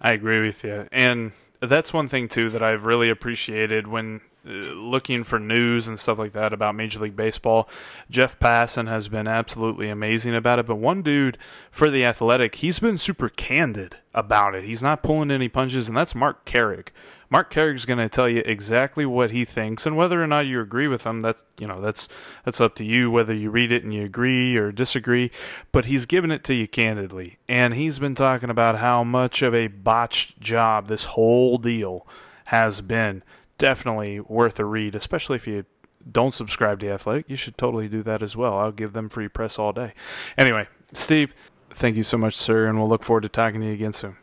I 0.00 0.12
agree 0.12 0.44
with 0.44 0.62
you. 0.62 0.86
And 0.92 1.32
that's 1.60 1.92
one 1.92 2.08
thing, 2.08 2.28
too, 2.28 2.50
that 2.50 2.62
I've 2.62 2.84
really 2.84 3.08
appreciated 3.08 3.86
when 3.86 4.20
looking 4.46 5.24
for 5.24 5.38
news 5.38 5.88
and 5.88 5.98
stuff 5.98 6.18
like 6.18 6.32
that 6.32 6.52
about 6.52 6.74
Major 6.74 7.00
League 7.00 7.16
Baseball. 7.16 7.68
Jeff 8.10 8.38
Passan 8.38 8.88
has 8.88 9.08
been 9.08 9.26
absolutely 9.26 9.88
amazing 9.88 10.34
about 10.34 10.58
it. 10.58 10.66
But 10.66 10.76
one 10.76 11.02
dude 11.02 11.36
for 11.70 11.90
The 11.90 12.04
Athletic, 12.04 12.56
he's 12.56 12.78
been 12.78 12.98
super 12.98 13.28
candid 13.28 13.96
about 14.14 14.54
it. 14.54 14.64
He's 14.64 14.82
not 14.82 15.02
pulling 15.02 15.30
any 15.30 15.48
punches, 15.48 15.88
and 15.88 15.96
that's 15.96 16.14
Marc 16.14 16.44
Carig. 16.44 16.88
Marc 17.28 17.50
Carig's 17.50 17.84
going 17.86 17.98
to 17.98 18.08
tell 18.08 18.28
you 18.28 18.40
exactly 18.44 19.04
what 19.04 19.32
he 19.32 19.44
thinks, 19.44 19.84
and 19.84 19.96
whether 19.96 20.22
or 20.22 20.28
not 20.28 20.46
you 20.46 20.60
agree 20.60 20.86
with 20.86 21.04
him, 21.04 21.22
that's 21.22 21.42
you 21.58 21.66
know 21.66 21.80
that's 21.80 22.08
that's 22.44 22.60
up 22.60 22.76
to 22.76 22.84
you. 22.84 23.10
Whether 23.10 23.34
you 23.34 23.50
read 23.50 23.72
it 23.72 23.82
and 23.82 23.92
you 23.92 24.04
agree 24.04 24.56
or 24.56 24.70
disagree, 24.70 25.32
but 25.72 25.86
he's 25.86 26.06
giving 26.06 26.30
it 26.30 26.44
to 26.44 26.54
you 26.54 26.68
candidly, 26.68 27.38
and 27.48 27.74
he's 27.74 27.98
been 27.98 28.14
talking 28.14 28.50
about 28.50 28.78
how 28.78 29.02
much 29.02 29.42
of 29.42 29.54
a 29.54 29.66
botched 29.66 30.38
job 30.38 30.86
this 30.86 31.04
whole 31.04 31.58
deal 31.58 32.06
has 32.46 32.80
been. 32.80 33.24
Definitely 33.58 34.20
worth 34.20 34.58
a 34.58 34.64
read, 34.64 34.94
especially 34.94 35.36
if 35.36 35.46
you 35.46 35.64
don't 36.10 36.34
subscribe 36.34 36.80
to 36.80 36.90
Athletic. 36.90 37.28
You 37.28 37.36
should 37.36 37.58
totally 37.58 37.88
do 37.88 38.02
that 38.02 38.22
as 38.22 38.36
well. 38.36 38.58
I'll 38.58 38.72
give 38.72 38.92
them 38.92 39.08
free 39.08 39.28
press 39.28 39.58
all 39.58 39.72
day. 39.72 39.92
Anyway, 40.38 40.68
Steve, 40.92 41.32
thank 41.70 41.96
you 41.96 42.02
so 42.02 42.18
much, 42.18 42.36
sir, 42.36 42.66
and 42.66 42.78
we'll 42.78 42.88
look 42.88 43.02
forward 43.02 43.22
to 43.22 43.28
talking 43.28 43.60
to 43.60 43.66
you 43.66 43.72
again 43.72 43.92
soon. 43.92 44.16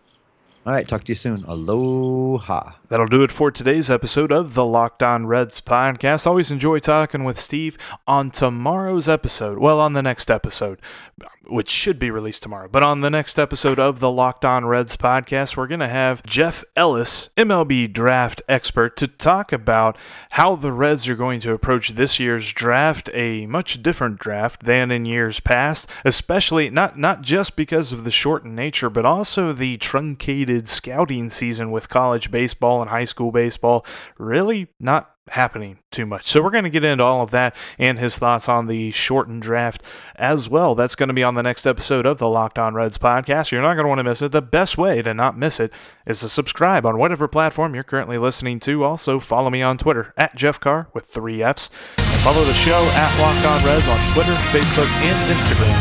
All 0.66 0.72
right, 0.72 0.88
talk 0.88 1.04
to 1.04 1.12
you 1.12 1.16
soon. 1.16 1.44
Aloha. 1.44 2.72
That'll 2.88 3.06
do 3.06 3.22
it 3.24 3.34
for 3.34 3.52
today's 3.52 3.92
episode 3.92 4.32
of 4.32 4.54
the 4.54 4.64
Locked 4.64 5.04
On 5.04 5.26
Reds 5.26 5.60
podcast. 5.60 6.26
Always 6.26 6.52
enjoy 6.52 6.80
talking 6.80 7.26
with 7.26 7.38
Steve 7.38 7.78
on 8.08 8.32
tomorrow's 8.32 9.10
episode. 9.10 9.58
Well, 9.58 9.82
on 9.82 9.92
the 9.92 10.02
next 10.02 10.32
episode, 10.32 10.80
which 11.46 11.70
should 11.70 12.00
be 12.00 12.12
released 12.12 12.44
tomorrow. 12.44 12.68
But 12.72 12.84
on 12.84 13.02
the 13.02 13.10
next 13.10 13.38
episode 13.38 13.80
of 13.80 14.00
the 14.00 14.12
Locked 14.12 14.46
On 14.46 14.66
Reds 14.66 14.96
podcast, 14.96 15.58
we're 15.58 15.68
going 15.68 15.80
to 15.80 15.88
have 15.88 16.24
Jeff 16.24 16.64
Ellis, 16.76 17.30
MLB 17.38 17.92
draft 17.92 18.42
expert, 18.48 18.96
to 18.98 19.08
talk 19.08 19.52
about 19.52 19.98
how 20.32 20.56
the 20.56 20.72
Reds 20.72 21.08
are 21.08 21.16
going 21.16 21.40
to 21.42 21.54
approach 21.54 21.90
this 21.90 22.20
year's 22.20 22.52
draft, 22.54 23.10
a 23.14 23.46
much 23.46 23.84
different 23.84 24.20
draft 24.20 24.64
than 24.64 24.92
in 24.92 25.06
years 25.06 25.40
past, 25.40 25.88
especially 26.06 26.70
not, 26.70 26.98
not 26.98 27.22
just 27.22 27.56
because 27.56 27.92
of 27.92 28.04
the 28.04 28.12
shortened 28.12 28.56
nature, 28.56 28.90
but 28.90 29.06
also 29.06 29.52
the 29.52 29.78
truncated 29.78 30.68
scouting 30.70 31.30
season 31.30 31.72
with 31.72 31.90
college 31.90 32.32
baseball 32.32 32.82
and 32.82 32.90
high 32.90 33.06
school 33.06 33.32
baseball. 33.32 33.86
Really 34.18 34.68
not 34.80 35.13
happening 35.30 35.80
too 35.92 36.06
much. 36.06 36.28
So 36.28 36.42
we're 36.42 36.52
going 36.52 36.66
to 36.66 36.70
get 36.70 36.84
into 36.84 37.04
all 37.04 37.22
of 37.22 37.32
that 37.32 37.56
and 37.78 37.98
his 37.98 38.18
thoughts 38.18 38.50
on 38.50 38.68
the 38.68 38.92
shortened 38.92 39.42
draft 39.42 39.82
as 40.16 40.50
well. 40.50 40.76
That's 40.76 40.96
going 40.96 41.08
to 41.08 41.14
be 41.14 41.24
on 41.24 41.36
the 41.36 41.44
next 41.44 41.66
episode 41.66 42.06
of 42.06 42.18
the 42.18 42.28
Locked 42.28 42.60
On 42.60 42.74
Reds 42.74 42.98
podcast. 42.98 43.52
You're 43.52 43.62
not 43.62 43.76
going 43.76 43.86
to 43.86 43.90
want 43.90 44.00
to 44.00 44.04
miss 44.04 44.22
it. 44.22 44.32
The 44.32 44.42
best 44.42 44.78
way 44.78 45.02
to 45.02 45.14
not 45.14 45.38
miss 45.38 45.60
it 45.60 45.72
is 46.06 46.20
to 46.20 46.30
subscribe 46.30 46.86
on 46.86 46.98
whatever 46.98 47.28
platform 47.28 47.74
you're 47.74 47.84
currently 47.84 48.18
listening 48.18 48.60
to. 48.62 48.84
Also, 48.84 49.20
follow 49.20 49.50
me 49.50 49.62
on 49.62 49.78
Twitter 49.78 50.14
at 50.18 50.36
Jeff 50.36 50.60
Carr 50.60 50.88
with 50.94 51.06
three 51.06 51.42
Fs. 51.42 51.70
And 51.98 52.22
follow 52.22 52.44
the 52.44 52.54
show 52.54 52.84
at 52.94 53.20
Locked 53.20 53.46
On 53.46 53.66
Reds 53.66 53.88
on 53.88 54.14
Twitter, 54.14 54.36
Facebook, 54.52 54.90
and 55.02 55.38
Instagram. 55.38 55.78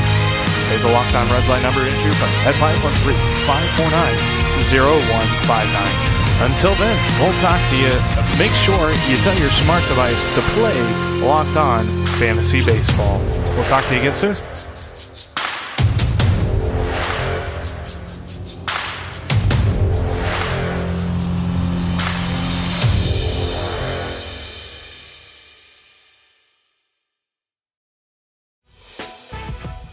Save 0.68 0.82
the 0.82 0.88
Locked 0.88 1.14
On 1.14 1.28
Reds 1.28 1.48
line 1.48 1.62
number 1.62 1.80
into 1.80 2.04
your 2.04 2.14
phone 2.14 2.46
at 2.46 2.54
513 2.54 3.16
549 3.46 4.42
0159. 4.70 6.01
Until 6.42 6.74
then, 6.74 7.20
we'll 7.20 7.40
talk 7.40 7.60
to 7.70 7.76
you. 7.76 7.92
Make 8.36 8.50
sure 8.50 8.90
you 9.08 9.16
tell 9.18 9.38
your 9.38 9.50
smart 9.50 9.80
device 9.86 10.34
to 10.34 10.40
play 10.50 10.76
Locked 11.24 11.56
On 11.56 11.86
Fantasy 12.18 12.64
Baseball. 12.64 13.20
We'll 13.54 13.62
talk 13.66 13.86
to 13.86 13.94
you 13.94 14.00
again 14.00 14.16
soon. 14.16 14.34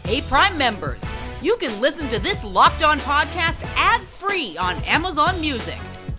Hey, 0.04 0.20
Prime 0.22 0.58
members, 0.58 1.00
you 1.40 1.56
can 1.58 1.80
listen 1.80 2.08
to 2.08 2.18
this 2.18 2.42
Locked 2.42 2.82
On 2.82 2.98
podcast 2.98 3.62
ad 3.76 4.00
free 4.00 4.56
on 4.58 4.82
Amazon 4.82 5.40
Music. 5.40 5.78